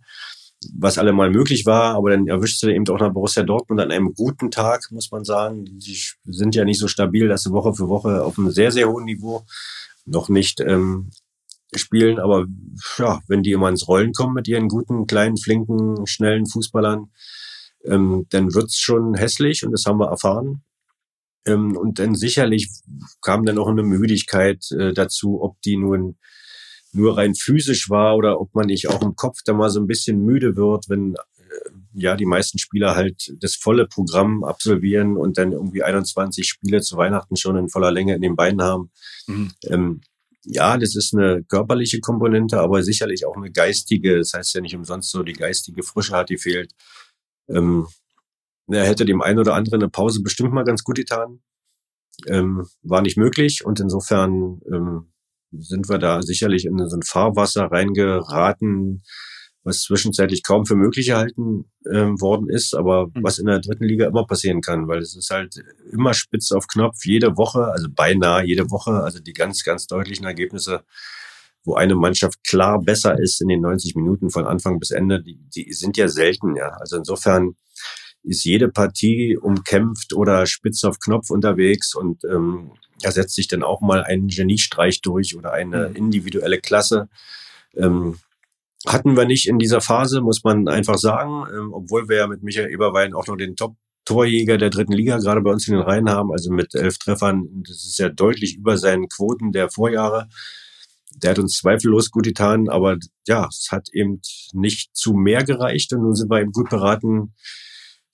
Was 0.73 0.97
alle 0.97 1.13
mal 1.13 1.29
möglich 1.29 1.65
war, 1.65 1.95
aber 1.95 2.09
dann 2.09 2.27
erwischt 2.27 2.59
sie 2.59 2.71
eben 2.71 2.87
auch 2.87 2.99
nach 2.99 3.13
Borussia 3.13 3.43
Dortmund 3.43 3.79
an 3.79 3.91
einem 3.91 4.13
guten 4.13 4.49
Tag, 4.49 4.87
muss 4.91 5.11
man 5.11 5.23
sagen. 5.23 5.65
Die 5.65 5.99
sind 6.25 6.55
ja 6.55 6.65
nicht 6.65 6.79
so 6.79 6.87
stabil, 6.87 7.27
dass 7.27 7.43
sie 7.43 7.51
Woche 7.51 7.73
für 7.73 7.87
Woche 7.87 8.23
auf 8.23 8.39
einem 8.39 8.49
sehr, 8.49 8.71
sehr 8.71 8.89
hohen 8.89 9.05
Niveau 9.05 9.45
noch 10.05 10.29
nicht 10.29 10.59
ähm, 10.59 11.11
spielen. 11.75 12.19
Aber 12.19 12.47
ja, 12.97 13.19
wenn 13.27 13.43
die 13.43 13.51
immer 13.51 13.69
ins 13.69 13.87
Rollen 13.87 14.13
kommen 14.13 14.33
mit 14.33 14.47
ihren 14.47 14.67
guten, 14.67 15.05
kleinen, 15.05 15.37
flinken, 15.37 16.07
schnellen 16.07 16.47
Fußballern, 16.47 17.11
ähm, 17.85 18.25
dann 18.29 18.53
wird's 18.53 18.79
schon 18.79 19.13
hässlich 19.13 19.63
und 19.63 19.71
das 19.71 19.85
haben 19.85 19.99
wir 19.99 20.09
erfahren. 20.09 20.63
Ähm, 21.45 21.77
und 21.77 21.99
dann 21.99 22.15
sicherlich 22.15 22.69
kam 23.21 23.45
dann 23.45 23.57
auch 23.57 23.67
eine 23.67 23.83
Müdigkeit 23.83 24.65
äh, 24.71 24.93
dazu, 24.93 25.41
ob 25.41 25.61
die 25.61 25.77
nun 25.77 26.17
nur 26.93 27.17
rein 27.17 27.35
physisch 27.35 27.89
war 27.89 28.15
oder 28.15 28.39
ob 28.39 28.53
man 28.55 28.67
nicht 28.67 28.89
auch 28.89 29.01
im 29.01 29.15
Kopf 29.15 29.39
da 29.45 29.53
mal 29.53 29.69
so 29.69 29.79
ein 29.79 29.87
bisschen 29.87 30.23
müde 30.23 30.55
wird, 30.55 30.89
wenn 30.89 31.15
äh, 31.15 31.69
ja 31.93 32.15
die 32.15 32.25
meisten 32.25 32.57
Spieler 32.57 32.95
halt 32.95 33.33
das 33.39 33.55
volle 33.55 33.87
Programm 33.87 34.43
absolvieren 34.43 35.17
und 35.17 35.37
dann 35.37 35.51
irgendwie 35.51 35.83
21 35.83 36.47
Spiele 36.47 36.81
zu 36.81 36.97
Weihnachten 36.97 37.35
schon 37.35 37.57
in 37.57 37.69
voller 37.69 37.91
Länge 37.91 38.15
in 38.15 38.21
den 38.21 38.35
Beinen 38.35 38.61
haben. 38.61 38.91
Mhm. 39.27 39.51
Ähm, 39.65 40.01
ja, 40.49 40.77
das 40.77 40.95
ist 40.95 41.13
eine 41.13 41.43
körperliche 41.43 41.99
Komponente, 41.99 42.59
aber 42.59 42.81
sicherlich 42.81 43.25
auch 43.25 43.35
eine 43.35 43.51
geistige. 43.51 44.17
Das 44.17 44.33
heißt 44.33 44.53
ja 44.55 44.61
nicht 44.61 44.75
umsonst 44.75 45.11
so, 45.11 45.23
die 45.23 45.33
geistige 45.33 45.83
Frische 45.83 46.15
hat, 46.15 46.29
die 46.29 46.37
fehlt. 46.37 46.73
Ähm, 47.49 47.87
er 48.67 48.85
hätte 48.85 49.05
dem 49.05 49.21
einen 49.21 49.39
oder 49.39 49.55
anderen 49.55 49.81
eine 49.81 49.89
Pause 49.89 50.21
bestimmt 50.21 50.53
mal 50.53 50.63
ganz 50.63 50.83
gut 50.83 50.95
getan. 50.95 51.41
Ähm, 52.27 52.65
war 52.81 53.01
nicht 53.01 53.17
möglich 53.17 53.63
und 53.63 53.79
insofern 53.79 54.61
ähm, 54.71 55.11
sind 55.51 55.89
wir 55.89 55.97
da 55.97 56.21
sicherlich 56.21 56.65
in 56.65 56.77
so 56.87 56.95
ein 56.95 57.03
Fahrwasser 57.03 57.65
reingeraten, 57.65 59.03
was 59.63 59.81
zwischenzeitlich 59.81 60.43
kaum 60.43 60.65
für 60.65 60.75
möglich 60.75 61.07
gehalten 61.07 61.69
ähm, 61.91 62.19
worden 62.21 62.49
ist, 62.49 62.73
aber 62.73 63.07
mhm. 63.07 63.23
was 63.23 63.37
in 63.37 63.47
der 63.47 63.59
dritten 63.59 63.83
Liga 63.83 64.07
immer 64.07 64.25
passieren 64.25 64.61
kann, 64.61 64.87
weil 64.87 64.99
es 64.99 65.15
ist 65.15 65.29
halt 65.29 65.55
immer 65.91 66.13
spitz 66.13 66.51
auf 66.51 66.67
Knopf, 66.67 67.03
jede 67.03 67.37
Woche, 67.37 67.65
also 67.65 67.87
beinahe 67.93 68.45
jede 68.45 68.71
Woche, 68.71 68.91
also 69.03 69.19
die 69.19 69.33
ganz, 69.33 69.63
ganz 69.63 69.85
deutlichen 69.87 70.25
Ergebnisse, 70.25 70.83
wo 71.65 71.75
eine 71.75 71.95
Mannschaft 71.95 72.43
klar 72.45 72.79
besser 72.79 73.19
ist 73.19 73.41
in 73.41 73.49
den 73.49 73.61
90 73.61 73.95
Minuten 73.95 74.29
von 74.29 74.45
Anfang 74.45 74.79
bis 74.79 74.91
Ende, 74.91 75.21
die, 75.21 75.37
die 75.53 75.73
sind 75.73 75.97
ja 75.97 76.07
selten, 76.07 76.55
ja. 76.55 76.69
Also 76.79 76.95
insofern 76.95 77.57
ist 78.27 78.43
jede 78.43 78.69
Partie 78.69 79.37
umkämpft 79.37 80.13
oder 80.13 80.45
spitz 80.45 80.83
auf 80.83 80.99
Knopf 80.99 81.29
unterwegs 81.29 81.95
und 81.95 82.23
ähm, 82.25 82.71
da 83.01 83.11
setzt 83.11 83.35
sich 83.35 83.47
dann 83.47 83.63
auch 83.63 83.81
mal 83.81 84.03
ein 84.03 84.27
Geniestreich 84.27 85.01
durch 85.01 85.35
oder 85.35 85.53
eine 85.53 85.89
mhm. 85.89 85.95
individuelle 85.95 86.59
Klasse. 86.59 87.09
Ähm, 87.75 88.17
hatten 88.85 89.17
wir 89.17 89.25
nicht 89.25 89.47
in 89.47 89.59
dieser 89.59 89.81
Phase, 89.81 90.21
muss 90.21 90.43
man 90.43 90.67
einfach 90.67 90.97
sagen, 90.97 91.45
ähm, 91.53 91.73
obwohl 91.73 92.09
wir 92.09 92.17
ja 92.17 92.27
mit 92.27 92.43
Michael 92.43 92.71
Eberwein 92.71 93.13
auch 93.13 93.27
noch 93.27 93.35
den 93.35 93.55
Top 93.55 93.75
Torjäger 94.05 94.57
der 94.57 94.69
dritten 94.69 94.93
Liga 94.93 95.17
gerade 95.17 95.41
bei 95.41 95.51
uns 95.51 95.67
in 95.67 95.73
den 95.73 95.83
Reihen 95.83 96.09
haben, 96.09 96.31
also 96.31 96.49
mit 96.49 96.73
elf 96.75 96.97
Treffern. 96.97 97.63
Das 97.67 97.83
ist 97.85 97.99
ja 97.99 98.07
deutlich 98.07 98.55
über 98.55 98.77
seinen 98.77 99.09
Quoten 99.09 99.51
der 99.51 99.69
Vorjahre. 99.69 100.29
Der 101.17 101.31
hat 101.31 101.39
uns 101.39 101.57
zweifellos 101.57 102.09
gut 102.09 102.23
getan, 102.23 102.69
aber 102.69 102.97
ja, 103.27 103.49
es 103.49 103.67
hat 103.69 103.89
eben 103.91 104.21
nicht 104.53 104.95
zu 104.95 105.13
mehr 105.13 105.43
gereicht 105.43 105.91
und 105.91 106.03
nun 106.03 106.15
sind 106.15 106.29
wir 106.29 106.39
eben 106.39 106.53
gut 106.53 106.69
beraten, 106.69 107.33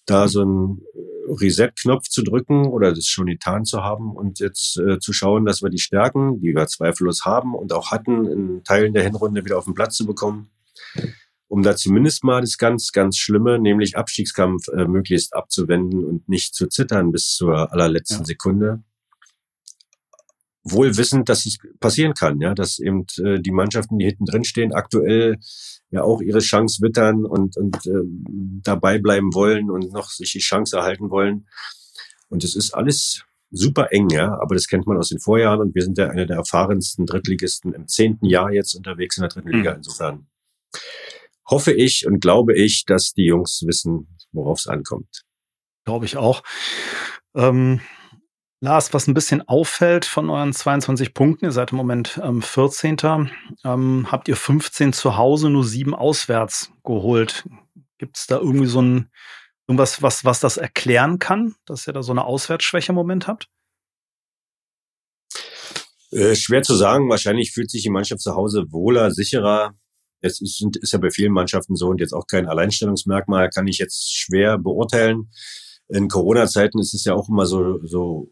da 0.06 0.28
so 0.28 0.42
einen 0.42 0.82
Reset-Knopf 1.28 2.10
zu 2.10 2.24
drücken 2.24 2.68
oder 2.68 2.94
das 2.94 3.06
schon 3.06 3.28
getan 3.28 3.66
zu 3.66 3.84
haben 3.84 4.16
und 4.16 4.40
jetzt 4.40 4.78
äh, 4.78 5.00
zu 5.00 5.14
schauen, 5.14 5.46
dass 5.46 5.62
wir 5.62 5.70
die 5.70 5.80
Stärken, 5.80 6.42
die 6.42 6.54
wir 6.54 6.68
zweifellos 6.68 7.26
haben 7.26 7.56
und 7.56 7.74
auch 7.74 7.92
hatten, 7.92 8.26
in 8.26 8.64
Teilen 8.64 8.94
der 8.94 9.04
Hinrunde 9.04 9.46
wieder 9.46 9.58
auf 9.58 9.66
den 9.66 9.74
Platz 9.74 9.96
zu 9.96 10.06
bekommen, 10.06 10.50
um 11.48 11.64
da 11.64 11.76
zumindest 11.76 12.24
mal 12.24 12.42
das 12.42 12.58
ganz, 12.58 12.92
ganz 12.92 13.18
Schlimme, 13.18 13.60
nämlich 13.60 13.98
Abstiegskampf, 13.98 14.68
äh, 14.70 14.86
möglichst 14.86 15.34
abzuwenden 15.34 16.04
und 16.04 16.28
nicht 16.28 16.56
zu 16.56 16.68
zittern 16.68 17.12
bis 17.12 17.30
zur 17.36 17.72
allerletzten 17.72 18.20
ja. 18.20 18.26
Sekunde 18.26 18.84
wohl 20.64 20.98
wissend, 20.98 21.30
dass 21.30 21.46
es 21.46 21.58
passieren 21.80 22.14
kann, 22.14 22.40
ja, 22.40 22.54
dass 22.54 22.80
eben 22.80 23.06
äh, 23.18 23.40
die 23.40 23.52
Mannschaften, 23.52 23.98
die 24.00 24.06
hinten 24.06 24.26
drin 24.26 24.44
stehen, 24.44 24.74
aktuell 24.74 25.38
ja 25.92 26.04
auch 26.04 26.22
ihre 26.22 26.40
Chance 26.40 26.82
wittern 26.82 27.26
und, 27.26 27.58
und 27.58 27.86
äh, 27.86 28.04
dabei 28.64 28.98
bleiben 28.98 29.34
wollen 29.34 29.70
und 29.70 29.92
noch 29.92 30.10
sich 30.10 30.32
die 30.32 30.40
Chance 30.40 30.78
erhalten 30.78 31.10
wollen. 31.10 31.48
Und 32.30 32.44
es 32.44 32.56
ist 32.56 32.74
alles 32.74 33.24
super 33.52 33.90
eng, 33.92 34.10
ja, 34.10 34.34
aber 34.42 34.56
das 34.56 34.68
kennt 34.68 34.88
man 34.88 34.98
aus 34.98 35.10
den 35.10 35.20
Vorjahren 35.20 35.60
und 35.60 35.76
wir 35.76 35.84
sind 35.84 35.98
ja 35.98 36.10
einer 36.10 36.26
der 36.26 36.38
erfahrensten 36.38 37.06
Drittligisten 37.06 37.74
im 37.74 37.88
zehnten 37.88 38.26
Jahr 38.26 38.52
jetzt 38.52 38.74
unterwegs 38.74 39.18
in 39.18 39.22
der 39.22 39.30
dritten 39.30 39.50
Liga. 39.50 39.72
Mhm. 39.72 39.78
Insofern 39.78 40.28
hoffe 41.48 41.72
ich 41.74 42.08
und 42.08 42.20
glaube 42.20 42.56
ich, 42.56 42.86
dass 42.86 43.14
die 43.14 43.26
Jungs 43.26 43.64
wissen, 43.68 44.08
worauf 44.32 44.60
es 44.60 44.68
ankommt. 44.68 45.24
Glaube 45.86 46.06
ich 46.06 46.18
auch. 46.18 46.42
Ähm 47.36 47.82
Lars, 48.64 48.94
was 48.94 49.08
ein 49.08 49.14
bisschen 49.14 49.46
auffällt 49.46 50.06
von 50.06 50.30
euren 50.30 50.54
22 50.54 51.14
Punkten, 51.14 51.44
ihr 51.44 51.52
seid 51.52 51.72
im 51.72 51.78
Moment 51.78 52.18
ähm, 52.24 52.42
14. 52.42 53.30
Ähm, 53.66 54.08
habt 54.10 54.30
ihr 54.30 54.38
15 54.38 54.94
zu 54.94 55.18
Hause, 55.18 55.50
nur 55.50 55.66
sieben 55.66 55.94
auswärts 55.94 56.72
geholt. 56.86 57.44
Gibt 57.98 58.16
es 58.16 58.26
da 58.26 58.38
irgendwie 58.38 58.68
so 58.68 58.82
ein 58.82 59.10
irgendwas, 59.68 60.02
was, 60.02 60.24
was 60.24 60.40
das 60.40 60.56
erklären 60.56 61.20
kann, 61.20 61.56
dass 61.66 61.88
ihr 61.88 61.94
da 61.94 62.04
so 62.04 62.14
eine 62.14 62.24
Auswärtsschwäche 62.24 62.94
im 62.94 62.96
Moment 62.96 63.28
habt? 63.28 63.50
Äh, 66.12 66.36
schwer 66.36 66.64
zu 66.64 66.76
sagen. 66.76 67.10
Wahrscheinlich 67.10 67.52
fühlt 67.52 67.70
sich 67.70 67.84
die 67.84 67.90
Mannschaft 67.90 68.22
zu 68.22 68.34
Hause 68.34 68.68
wohler, 68.70 69.12
sicherer. 69.12 69.74
Es 70.22 70.40
ist, 70.40 70.66
ist 70.80 70.94
ja 70.94 71.00
bei 71.00 71.10
vielen 71.10 71.34
Mannschaften 71.34 71.76
so 71.76 71.90
und 71.90 72.00
jetzt 72.00 72.14
auch 72.14 72.28
kein 72.28 72.48
Alleinstellungsmerkmal, 72.48 73.50
kann 73.50 73.68
ich 73.68 73.78
jetzt 73.78 74.16
schwer 74.16 74.58
beurteilen 74.58 75.32
in 75.94 76.08
Corona-Zeiten 76.08 76.80
ist 76.80 76.94
es 76.94 77.06
ja 77.06 77.14
auch 77.14 77.30
immer 77.30 77.46
so, 77.46 77.80
so 77.86 78.32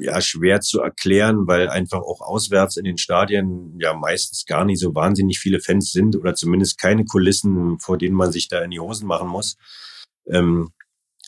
ja, 0.00 0.20
schwer 0.20 0.60
zu 0.60 0.80
erklären, 0.80 1.46
weil 1.46 1.68
einfach 1.68 2.00
auch 2.00 2.20
auswärts 2.20 2.76
in 2.76 2.84
den 2.84 2.98
Stadien 2.98 3.78
ja 3.80 3.94
meistens 3.94 4.44
gar 4.44 4.64
nicht 4.64 4.80
so 4.80 4.94
wahnsinnig 4.94 5.38
viele 5.38 5.60
Fans 5.60 5.92
sind 5.92 6.14
oder 6.14 6.34
zumindest 6.34 6.78
keine 6.78 7.04
Kulissen, 7.04 7.78
vor 7.78 7.96
denen 7.96 8.14
man 8.14 8.32
sich 8.32 8.48
da 8.48 8.60
in 8.62 8.70
die 8.70 8.80
Hosen 8.80 9.08
machen 9.08 9.28
muss. 9.28 9.56
Ähm, 10.26 10.70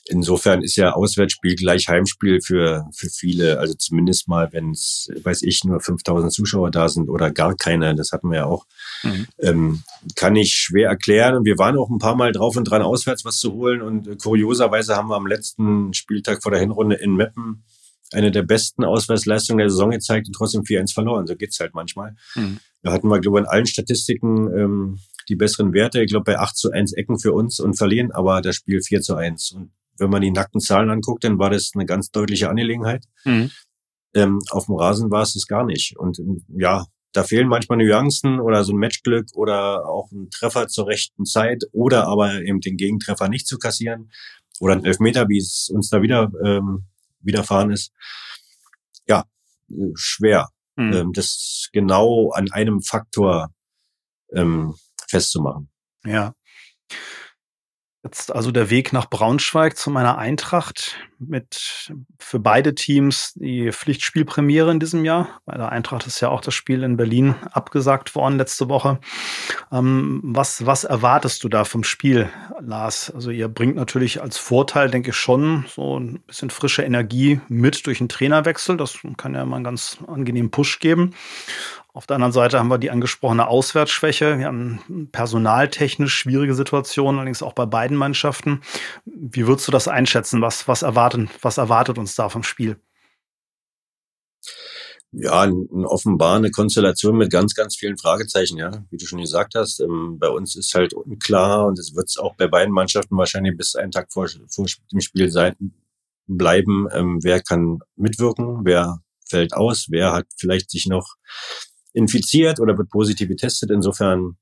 insofern 0.07 0.63
ist 0.63 0.77
ja 0.77 0.93
Auswärtsspiel 0.93 1.57
gleich 1.57 1.89
Heimspiel 1.89 2.41
für, 2.41 2.87
für 2.95 3.09
viele. 3.09 3.59
Also 3.59 3.75
zumindest 3.75 4.29
mal, 4.29 4.53
wenn 4.53 4.71
es, 4.71 5.09
weiß 5.23 5.43
ich, 5.43 5.65
nur 5.65 5.81
5000 5.81 6.33
Zuschauer 6.33 6.71
da 6.71 6.89
sind 6.89 7.09
oder 7.09 7.31
gar 7.31 7.57
keine. 7.57 7.95
Das 7.95 8.13
hatten 8.13 8.31
wir 8.31 8.39
ja 8.39 8.47
auch. 8.47 8.67
Mhm. 9.03 9.27
Ähm, 9.39 9.83
kann 10.17 10.37
ich 10.37 10.55
schwer 10.55 10.89
erklären. 10.89 11.37
Und 11.37 11.45
wir 11.45 11.59
waren 11.59 11.77
auch 11.79 11.91
ein 11.91 11.99
paar 11.99 12.17
Mal 12.17 12.33
drauf 12.33 12.57
und 12.57 12.65
dran, 12.65 12.83
auswärts 12.83 13.25
was 13.25 13.39
zu 13.39 13.53
holen. 13.53 13.83
Und 13.83 14.09
äh, 14.09 14.17
kurioserweise 14.17 14.97
haben 14.97 15.09
wir 15.09 15.17
am 15.17 15.27
letzten 15.27 15.93
Spieltag 15.95 16.43
vor 16.43 16.53
der 16.53 16.61
Hinrunde 16.61 16.97
in 16.97 17.15
Meppen 17.15 17.65
eine 18.13 18.31
der 18.31 18.43
besten 18.43 18.85
Auswärtsleistungen 18.85 19.59
der 19.59 19.71
Saison 19.71 19.91
gezeigt 19.91 20.27
und 20.27 20.35
trotzdem 20.35 20.63
4-1 20.63 20.95
verloren. 20.95 21.27
So 21.27 21.37
geht's 21.37 21.61
halt 21.61 21.75
manchmal. 21.75 22.17
Mhm. 22.35 22.59
Da 22.83 22.93
hatten 22.93 23.09
wir, 23.09 23.21
glaube 23.21 23.39
ich, 23.39 23.45
in 23.45 23.49
allen 23.49 23.67
Statistiken 23.67 24.49
ähm, 24.57 24.99
die 25.29 25.37
besseren 25.37 25.73
Werte. 25.73 26.03
Ich 26.03 26.11
glaube, 26.11 26.25
bei 26.25 26.39
8 26.39 26.57
zu 26.57 26.71
1 26.71 26.93
Ecken 26.95 27.19
für 27.19 27.33
uns 27.33 27.61
und 27.61 27.75
verlieren 27.75 28.11
aber 28.11 28.41
das 28.41 28.57
Spiel 28.57 28.83
4 28.83 29.01
zu 29.01 29.15
1. 29.15 29.53
Und 29.53 29.71
wenn 30.01 30.11
man 30.11 30.23
die 30.23 30.31
nackten 30.31 30.61
Zahlen 30.61 30.91
anguckt, 30.91 31.25
dann 31.25 31.39
war 31.39 31.51
das 31.51 31.73
eine 31.75 31.87
ganz 31.87 32.11
deutliche 32.11 32.49
Angelegenheit. 32.49 33.05
Mhm. 33.25 33.51
Ähm, 34.15 34.41
auf 34.51 34.67
dem 34.67 34.75
Rasen 34.75 35.11
war 35.11 35.23
es 35.23 35.35
das 35.35 35.47
gar 35.47 35.65
nicht. 35.65 35.97
Und 35.97 36.19
ja, 36.49 36.87
da 37.13 37.23
fehlen 37.23 37.49
manchmal 37.49 37.79
Nuancen 37.79 38.41
oder 38.41 38.65
so 38.65 38.73
ein 38.73 38.79
Matchglück 38.79 39.27
oder 39.35 39.87
auch 39.87 40.11
ein 40.11 40.31
Treffer 40.31 40.69
zur 40.69 40.87
rechten 40.87 41.25
Zeit 41.27 41.65
oder 41.73 42.07
aber 42.07 42.41
eben 42.43 42.61
den 42.61 42.77
Gegentreffer 42.77 43.29
nicht 43.29 43.47
zu 43.47 43.59
kassieren 43.59 44.11
oder 44.59 44.75
ein 44.75 44.85
Elfmeter, 44.85 45.29
wie 45.29 45.39
es 45.39 45.71
uns 45.73 45.91
da 45.91 46.03
wieder 46.03 46.33
ähm, 46.45 46.87
widerfahren 47.21 47.71
ist. 47.71 47.93
Ja, 49.07 49.25
schwer, 49.95 50.49
mhm. 50.77 50.93
ähm, 50.93 51.13
das 51.13 51.69
genau 51.73 52.31
an 52.31 52.51
einem 52.53 52.81
Faktor 52.81 53.53
ähm, 54.33 54.75
festzumachen. 55.09 55.69
Ja. 56.05 56.35
Jetzt 58.03 58.35
also 58.35 58.51
der 58.51 58.71
Weg 58.71 58.95
nach 58.95 59.11
Braunschweig 59.11 59.77
zu 59.77 59.91
meiner 59.91 60.17
Eintracht 60.17 60.97
mit 61.19 61.93
für 62.19 62.39
beide 62.39 62.75
Teams 62.75 63.35
die 63.35 63.71
Pflichtspielpremiere 63.73 64.71
in 64.71 64.81
diesem 64.81 65.05
Jahr. 65.05 65.41
Bei 65.45 65.55
der 65.59 65.71
Eintracht 65.71 66.07
ist 66.07 66.21
ja 66.21 66.31
auch 66.31 66.41
das 66.41 66.55
Spiel 66.55 66.83
in 66.83 66.97
Berlin 66.97 67.35
abgesagt 67.53 68.15
worden 68.15 68.39
letzte 68.39 68.71
Woche. 68.71 69.01
Ähm, 69.71 70.23
was, 70.25 70.65
was 70.65 70.85
erwartest 70.85 71.45
du 71.45 71.51
da 71.51 71.65
vom 71.65 71.85
Spiel, 71.85 72.31
Lars? 72.61 73.11
Also 73.11 73.31
ihr 73.31 73.49
bringt 73.49 73.77
natürlich 73.77 74.23
als 74.23 74.39
Vorteil, 74.39 74.91
denke 74.91 75.11
ich, 75.11 75.17
schon 75.17 75.67
so 75.69 76.01
ein 76.01 76.21
bisschen 76.21 76.49
frische 76.49 76.83
Energie 76.83 77.43
mit 77.49 77.87
durch 77.87 77.99
den 77.99 78.09
Trainerwechsel. 78.09 78.79
Das 78.79 78.99
kann 79.19 79.35
ja 79.35 79.45
mal 79.45 79.57
einen 79.57 79.65
ganz 79.65 79.99
angenehmen 80.07 80.51
Push 80.51 80.79
geben. 80.79 81.15
Auf 81.92 82.07
der 82.07 82.16
anderen 82.16 82.33
Seite 82.33 82.59
haben 82.59 82.68
wir 82.68 82.79
die 82.79 82.90
angesprochene 82.90 83.48
Auswärtsschwäche. 83.48 84.38
Wir 84.38 84.46
haben 84.46 85.09
personaltechnisch 85.11 86.14
schwierige 86.14 86.55
Situationen, 86.55 87.18
allerdings 87.18 87.42
auch 87.42 87.53
bei 87.53 87.66
beiden 87.66 87.96
Mannschaften. 87.96 88.61
Wie 89.05 89.46
würdest 89.46 89.66
du 89.66 89.72
das 89.72 89.88
einschätzen? 89.88 90.40
Was, 90.40 90.68
was, 90.68 90.83
erwarten, 90.83 91.31
was 91.42 91.59
erwartet 91.59 91.98
uns 91.98 92.14
da 92.14 92.29
vom 92.29 92.44
Spiel? 92.44 92.76
Ja, 95.12 95.50
offenbar 95.85 96.37
eine 96.37 96.53
Konstellation 96.53 97.16
mit 97.16 97.33
ganz, 97.33 97.55
ganz 97.55 97.74
vielen 97.74 97.98
Fragezeichen, 97.98 98.59
ja, 98.59 98.85
wie 98.90 98.96
du 98.96 99.07
schon 99.07 99.20
gesagt 99.20 99.57
hast. 99.57 99.81
Ähm, 99.81 100.18
bei 100.20 100.29
uns 100.29 100.55
ist 100.55 100.72
halt 100.74 100.94
unklar 100.94 101.66
und 101.66 101.81
es 101.81 101.96
wird 101.96 102.07
es 102.07 102.16
auch 102.16 102.37
bei 102.37 102.46
beiden 102.46 102.72
Mannschaften 102.72 103.16
wahrscheinlich 103.16 103.57
bis 103.57 103.74
einen 103.74 103.90
Tag 103.90 104.12
vor, 104.12 104.29
vor 104.48 104.66
dem 104.92 105.00
Spiel 105.00 105.33
sein, 105.33 105.57
bleiben. 106.29 106.87
Ähm, 106.92 107.18
wer 107.22 107.42
kann 107.42 107.81
mitwirken? 107.96 108.61
Wer 108.64 109.00
fällt 109.29 109.53
aus? 109.55 109.87
Wer 109.88 110.12
hat 110.12 110.26
vielleicht 110.37 110.70
sich 110.70 110.87
noch 110.87 111.16
infiziert 111.92 112.61
oder 112.61 112.76
wird 112.76 112.90
positiv 112.90 113.29
getestet. 113.29 113.70
Insofern, 113.70 114.37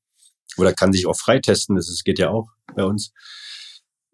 oder 0.56 0.72
kann 0.72 0.92
sich 0.92 1.06
auch 1.06 1.16
freitesten, 1.16 1.76
das 1.76 2.02
geht 2.04 2.18
ja 2.18 2.30
auch 2.30 2.48
bei 2.74 2.84
uns. 2.84 3.12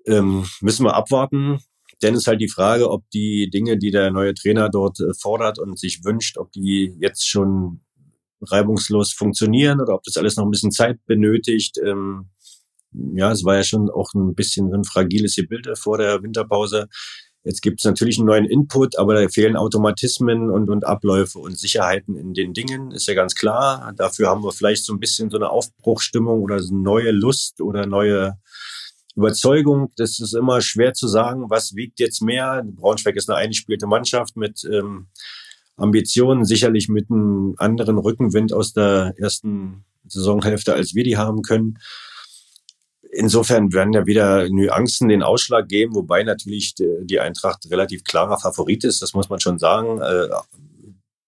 Ähm, 0.06 0.46
müssen 0.60 0.84
wir 0.84 0.94
abwarten. 0.94 1.58
Denn 2.02 2.14
ist 2.14 2.26
halt 2.26 2.40
die 2.40 2.48
Frage, 2.48 2.90
ob 2.90 3.08
die 3.10 3.48
Dinge, 3.50 3.78
die 3.78 3.90
der 3.90 4.10
neue 4.10 4.34
Trainer 4.34 4.68
dort 4.68 5.00
äh, 5.00 5.14
fordert 5.18 5.58
und 5.58 5.78
sich 5.78 6.04
wünscht, 6.04 6.38
ob 6.38 6.52
die 6.52 6.94
jetzt 6.98 7.26
schon 7.26 7.80
reibungslos 8.42 9.12
funktionieren 9.12 9.80
oder 9.80 9.94
ob 9.94 10.02
das 10.02 10.16
alles 10.16 10.36
noch 10.36 10.44
ein 10.44 10.50
bisschen 10.50 10.70
Zeit 10.70 10.98
benötigt. 11.06 11.78
Ähm, 11.82 12.30
ja, 12.92 13.32
es 13.32 13.44
war 13.44 13.56
ja 13.56 13.64
schon 13.64 13.90
auch 13.90 14.12
ein 14.14 14.34
bisschen 14.34 14.70
so 14.70 14.76
ein 14.76 14.84
fragiles 14.84 15.34
Gebilde 15.36 15.76
vor 15.76 15.98
der 15.98 16.22
Winterpause. 16.22 16.88
Jetzt 17.44 17.60
gibt 17.60 17.80
es 17.80 17.84
natürlich 17.84 18.18
einen 18.18 18.26
neuen 18.26 18.46
Input, 18.46 18.98
aber 18.98 19.14
da 19.14 19.28
fehlen 19.28 19.56
Automatismen 19.56 20.50
und, 20.50 20.70
und 20.70 20.86
Abläufe 20.86 21.38
und 21.38 21.58
Sicherheiten 21.58 22.16
in 22.16 22.32
den 22.32 22.54
Dingen, 22.54 22.90
ist 22.90 23.06
ja 23.06 23.12
ganz 23.12 23.34
klar. 23.34 23.92
Dafür 23.96 24.28
haben 24.28 24.42
wir 24.42 24.52
vielleicht 24.52 24.86
so 24.86 24.94
ein 24.94 24.98
bisschen 24.98 25.28
so 25.28 25.36
eine 25.36 25.50
Aufbruchstimmung 25.50 26.40
oder 26.40 26.58
so 26.60 26.72
eine 26.72 26.82
neue 26.82 27.10
Lust 27.10 27.60
oder 27.60 27.84
neue 27.84 28.38
Überzeugung. 29.14 29.92
Das 29.96 30.20
ist 30.20 30.34
immer 30.34 30.62
schwer 30.62 30.94
zu 30.94 31.06
sagen, 31.06 31.50
was 31.50 31.74
wiegt 31.76 32.00
jetzt 32.00 32.22
mehr. 32.22 32.64
Braunschweig 32.64 33.14
ist 33.16 33.28
eine 33.28 33.38
eingespielte 33.38 33.86
Mannschaft 33.86 34.36
mit 34.36 34.64
ähm, 34.64 35.08
Ambitionen, 35.76 36.46
sicherlich 36.46 36.88
mit 36.88 37.10
einem 37.10 37.56
anderen 37.58 37.98
Rückenwind 37.98 38.54
aus 38.54 38.72
der 38.72 39.12
ersten 39.18 39.84
Saisonhälfte, 40.06 40.72
als 40.72 40.94
wir 40.94 41.04
die 41.04 41.18
haben 41.18 41.42
können 41.42 41.78
insofern 43.14 43.72
werden 43.72 43.92
ja 43.92 44.06
wieder 44.06 44.48
Nuancen 44.48 45.08
den 45.08 45.22
Ausschlag 45.22 45.68
geben, 45.68 45.94
wobei 45.94 46.22
natürlich 46.22 46.74
die 46.76 47.20
Eintracht 47.20 47.70
relativ 47.70 48.04
klarer 48.04 48.38
Favorit 48.38 48.84
ist, 48.84 49.02
das 49.02 49.14
muss 49.14 49.28
man 49.28 49.40
schon 49.40 49.58
sagen. 49.58 50.00
Äh, 50.00 50.28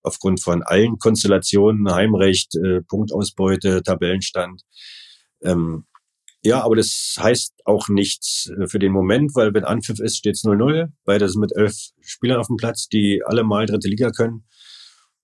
aufgrund 0.03 0.40
von 0.40 0.62
allen 0.62 0.99
Konstellationen, 0.99 1.92
Heimrecht, 1.92 2.55
äh, 2.55 2.81
Punktausbeute, 2.83 3.83
Tabellenstand. 3.83 4.62
Ähm, 5.42 5.85
ja, 6.42 6.62
aber 6.62 6.77
das 6.77 7.16
heißt 7.18 7.55
auch 7.64 7.88
nichts 7.88 8.49
äh, 8.57 8.68
für 8.68 8.79
den 8.79 8.92
Moment, 8.92 9.35
weil 9.35 9.53
wenn 9.53 9.64
Anpfiff 9.64 9.99
ist, 9.99 10.16
steht 10.16 10.37
es 10.37 10.44
0-0. 10.44 10.92
Beide 11.05 11.29
sind 11.29 11.40
mit 11.40 11.57
elf 11.57 11.75
Spielern 12.01 12.38
auf 12.38 12.46
dem 12.46 12.57
Platz, 12.57 12.88
die 12.88 13.22
alle 13.27 13.42
mal 13.42 13.66
dritte 13.66 13.88
Liga 13.88 14.11
können. 14.11 14.44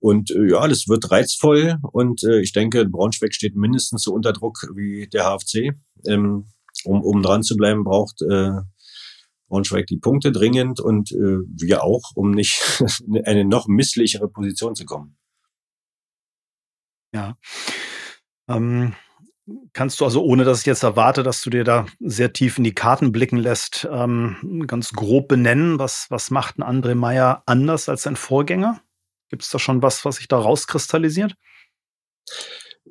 Und 0.02 0.32
äh, 0.32 0.50
ja, 0.50 0.66
das 0.66 0.88
wird 0.88 1.12
reizvoll 1.12 1.76
und 1.92 2.24
äh, 2.24 2.40
ich 2.40 2.52
denke, 2.52 2.84
Braunschweig 2.88 3.32
steht 3.32 3.54
mindestens 3.54 4.02
so 4.02 4.12
unter 4.12 4.32
Druck 4.32 4.66
wie 4.74 5.06
der 5.06 5.22
HFC. 5.22 5.76
Ähm, 6.08 6.48
um, 6.84 7.02
um 7.02 7.22
dran 7.22 7.44
zu 7.44 7.56
bleiben, 7.56 7.84
braucht 7.84 8.20
äh, 8.22 8.50
Braunschweig 9.48 9.86
die 9.86 9.98
Punkte 9.98 10.32
dringend 10.32 10.80
und 10.80 11.12
äh, 11.12 11.38
wir 11.46 11.84
auch, 11.84 12.02
um 12.16 12.32
nicht 12.32 12.82
in 13.06 13.24
eine 13.24 13.44
noch 13.44 13.68
misslichere 13.68 14.28
Position 14.28 14.74
zu 14.74 14.86
kommen. 14.86 15.16
Ja. 17.14 17.36
Ähm, 18.48 18.94
kannst 19.72 20.00
du 20.00 20.04
also, 20.04 20.24
ohne 20.24 20.42
dass 20.42 20.60
ich 20.60 20.66
jetzt 20.66 20.82
erwarte, 20.82 21.22
dass 21.22 21.42
du 21.42 21.50
dir 21.50 21.62
da 21.62 21.86
sehr 22.00 22.32
tief 22.32 22.58
in 22.58 22.64
die 22.64 22.74
Karten 22.74 23.12
blicken 23.12 23.36
lässt, 23.36 23.86
ähm, 23.88 24.64
ganz 24.66 24.94
grob 24.94 25.28
benennen, 25.28 25.78
was, 25.78 26.06
was 26.08 26.32
macht 26.32 26.58
ein 26.58 26.64
André 26.64 26.96
Meyer 26.96 27.44
anders 27.46 27.88
als 27.88 28.02
sein 28.02 28.16
Vorgänger? 28.16 28.80
Gibt 29.32 29.44
es 29.44 29.48
da 29.48 29.58
schon 29.58 29.80
was, 29.80 30.04
was 30.04 30.16
sich 30.16 30.28
da 30.28 30.36
rauskristallisiert? 30.36 31.32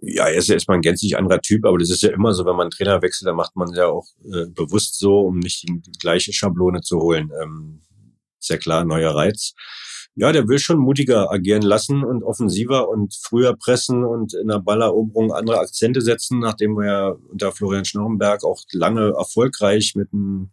Ja, 0.02 0.26
er 0.26 0.38
ist 0.38 0.48
ja 0.48 0.56
erstmal 0.56 0.80
ein 0.80 0.82
gänzlich 0.82 1.16
anderer 1.16 1.40
Typ, 1.40 1.64
aber 1.66 1.78
das 1.78 1.92
ist 1.92 2.02
ja 2.02 2.10
immer 2.10 2.34
so, 2.34 2.46
wenn 2.48 2.56
man 2.56 2.62
einen 2.62 2.72
Trainer 2.72 3.04
wechselt, 3.04 3.28
dann 3.28 3.36
macht 3.36 3.56
man 3.56 3.72
ja 3.76 3.86
auch 3.86 4.08
äh, 4.26 4.48
bewusst 4.48 4.98
so, 4.98 5.20
um 5.20 5.38
nicht 5.38 5.62
die, 5.62 5.82
die 5.82 5.92
gleiche 6.00 6.34
Schablone 6.34 6.82
zu 6.82 7.00
holen. 7.00 7.30
Ähm, 7.44 7.84
ist 8.40 8.50
ja 8.50 8.58
klar, 8.58 8.86
neuer 8.86 9.14
Reiz. 9.14 9.54
Ja, 10.16 10.32
der 10.32 10.48
will 10.48 10.58
schon 10.58 10.80
mutiger 10.80 11.32
agieren 11.32 11.62
lassen 11.62 12.04
und 12.04 12.24
offensiver 12.24 12.90
und 12.90 13.14
früher 13.22 13.56
pressen 13.56 14.04
und 14.04 14.34
in 14.34 14.48
der 14.48 14.62
Balleroberung 14.62 15.32
andere 15.32 15.60
Akzente 15.60 16.02
setzen, 16.02 16.40
nachdem 16.40 16.76
wir 16.76 16.86
ja 16.88 17.10
unter 17.30 17.52
Florian 17.52 17.86
Schnorrenberg 17.86 18.44
auch 18.44 18.64
lange 18.72 19.14
erfolgreich 19.16 19.94
mit 19.94 20.12
einem 20.12 20.50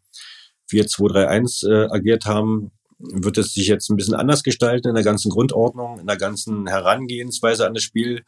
4-2-3-1 0.70 1.66
äh, 1.66 1.87
agiert 1.90 2.27
haben 2.27 2.72
wird 2.99 3.39
es 3.39 3.55
sich 3.55 3.69
jetzt 3.69 3.89
ein 3.91 3.97
bisschen 3.97 4.15
anders 4.15 4.43
gestalten 4.43 4.89
in 4.89 4.95
der 4.95 5.05
ganzen 5.05 5.31
Grundordnung, 5.31 6.01
in 6.01 6.07
der 6.07 6.17
ganzen 6.17 6.67
Herangehensweise 6.67 7.67
an 7.67 7.75
das 7.75 7.85
Spiel, 7.85 8.25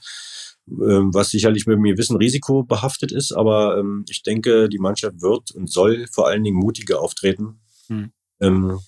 ähm, 0.69 1.13
was 1.13 1.31
sicherlich 1.31 1.67
mit 1.67 1.77
einem 1.77 1.85
gewissen 1.85 2.17
Risiko 2.17 2.63
behaftet 2.63 3.13
ist. 3.13 3.33
Aber 3.33 3.79
ähm, 3.79 4.05
ich 4.09 4.23
denke, 4.23 4.69
die 4.69 4.79
Mannschaft 4.79 5.21
wird 5.21 5.51
und 5.53 5.71
soll 5.71 6.07
vor 6.13 6.29
allen 6.29 6.45
Dingen 6.45 6.57
mutiger 6.57 7.01
auftreten. 7.01 7.61
Hm. 7.89 8.13
Ähm, 8.41 8.79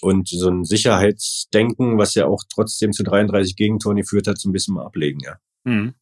und 0.00 0.28
so 0.28 0.48
ein 0.48 0.64
Sicherheitsdenken, 0.64 1.98
was 1.98 2.14
ja 2.14 2.26
auch 2.26 2.42
trotzdem 2.52 2.92
zu 2.92 3.02
33 3.02 3.54
Gegentoren 3.54 3.98
geführt 3.98 4.26
hat, 4.26 4.38
so 4.38 4.48
ein 4.48 4.52
bisschen 4.52 4.74
mal 4.74 4.86
ablegen, 4.86 5.20
ja. 5.20 5.36
Hm. 5.64 5.94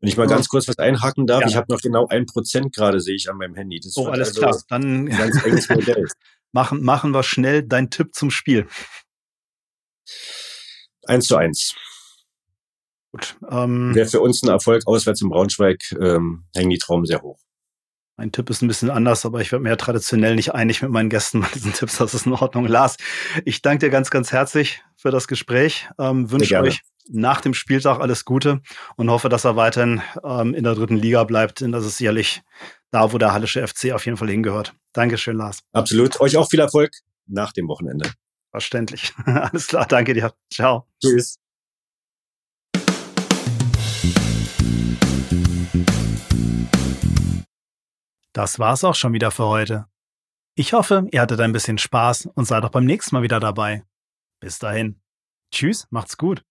Wenn 0.00 0.08
ich 0.08 0.16
mal 0.16 0.26
ganz 0.26 0.48
kurz 0.48 0.66
was 0.66 0.78
einhaken 0.78 1.28
darf, 1.28 1.42
ja. 1.42 1.46
ich 1.46 1.56
habe 1.56 1.72
noch 1.72 1.80
genau 1.80 2.08
ein 2.08 2.26
Prozent 2.26 2.74
gerade, 2.74 2.98
sehe 2.98 3.14
ich 3.14 3.30
an 3.30 3.36
meinem 3.36 3.54
Handy. 3.54 3.78
Das 3.78 3.96
oh, 3.96 4.06
alles 4.06 4.30
also 4.30 4.40
klar. 4.40 4.62
Dann 4.68 5.04
ein 5.04 5.06
ganz 5.06 5.44
enges 5.44 5.68
Modell. 5.68 6.06
Machen, 6.52 6.82
machen 6.82 7.12
wir 7.12 7.22
schnell 7.22 7.62
dein 7.62 7.90
Tipp 7.90 8.14
zum 8.14 8.30
Spiel. 8.30 8.66
Eins 11.06 11.26
zu 11.26 11.36
eins. 11.36 11.74
Gut. 13.10 13.36
Ähm, 13.50 13.94
Wäre 13.94 14.08
für 14.08 14.20
uns 14.20 14.42
ein 14.42 14.48
Erfolg 14.48 14.86
auswärts 14.86 15.20
in 15.20 15.28
Braunschweig, 15.28 15.80
ähm, 16.00 16.44
hängen 16.54 16.70
die 16.70 16.78
Traumen 16.78 17.04
sehr 17.04 17.20
hoch. 17.20 17.38
Mein 18.16 18.30
Tipp 18.30 18.50
ist 18.50 18.62
ein 18.62 18.68
bisschen 18.68 18.90
anders, 18.90 19.24
aber 19.26 19.40
ich 19.40 19.52
werde 19.52 19.62
mir 19.62 19.70
ja 19.70 19.76
traditionell 19.76 20.36
nicht 20.36 20.54
einig 20.54 20.82
mit 20.82 20.90
meinen 20.90 21.08
Gästen 21.08 21.40
bei 21.40 21.48
diesen 21.54 21.72
Tipps. 21.72 21.96
Das 21.98 22.14
ist 22.14 22.26
in 22.26 22.32
Ordnung. 22.32 22.66
Lars, 22.66 22.96
ich 23.44 23.62
danke 23.62 23.86
dir 23.86 23.90
ganz, 23.90 24.10
ganz 24.10 24.32
herzlich 24.32 24.82
für 24.96 25.10
das 25.10 25.28
Gespräch. 25.28 25.88
Ähm, 25.98 26.30
wünsche 26.30 26.60
euch 26.60 26.82
nach 27.08 27.40
dem 27.40 27.54
Spieltag 27.54 28.00
alles 28.00 28.24
Gute 28.24 28.60
und 28.96 29.10
hoffe, 29.10 29.28
dass 29.28 29.44
er 29.44 29.56
weiterhin 29.56 30.02
ähm, 30.22 30.54
in 30.54 30.64
der 30.64 30.74
dritten 30.74 30.96
Liga 30.96 31.24
bleibt, 31.24 31.60
denn 31.60 31.72
das 31.72 31.84
ist 31.84 31.98
sicherlich 31.98 32.42
da, 32.90 33.12
wo 33.12 33.18
der 33.18 33.32
Hallische 33.32 33.66
FC 33.66 33.92
auf 33.92 34.06
jeden 34.06 34.18
Fall 34.18 34.28
hingehört. 34.28 34.74
Dankeschön, 34.92 35.36
Lars. 35.36 35.60
Absolut. 35.72 36.20
Euch 36.20 36.36
auch 36.36 36.48
viel 36.48 36.60
Erfolg 36.60 36.92
nach 37.26 37.52
dem 37.52 37.68
Wochenende. 37.68 38.12
Verständlich. 38.50 39.12
alles 39.24 39.66
klar. 39.66 39.86
Danke 39.86 40.14
dir. 40.14 40.34
Ciao. 40.52 40.86
Tschüss. 41.00 41.38
Das 48.34 48.58
war's 48.58 48.84
auch 48.84 48.94
schon 48.94 49.12
wieder 49.12 49.30
für 49.30 49.46
heute. 49.46 49.86
Ich 50.54 50.72
hoffe, 50.72 51.06
ihr 51.12 51.20
hattet 51.20 51.40
ein 51.40 51.52
bisschen 51.52 51.78
Spaß 51.78 52.26
und 52.34 52.46
seid 52.46 52.64
auch 52.64 52.70
beim 52.70 52.84
nächsten 52.84 53.14
Mal 53.14 53.22
wieder 53.22 53.40
dabei. 53.40 53.84
Bis 54.40 54.58
dahin. 54.58 55.00
Tschüss, 55.50 55.86
macht's 55.90 56.16
gut. 56.16 56.44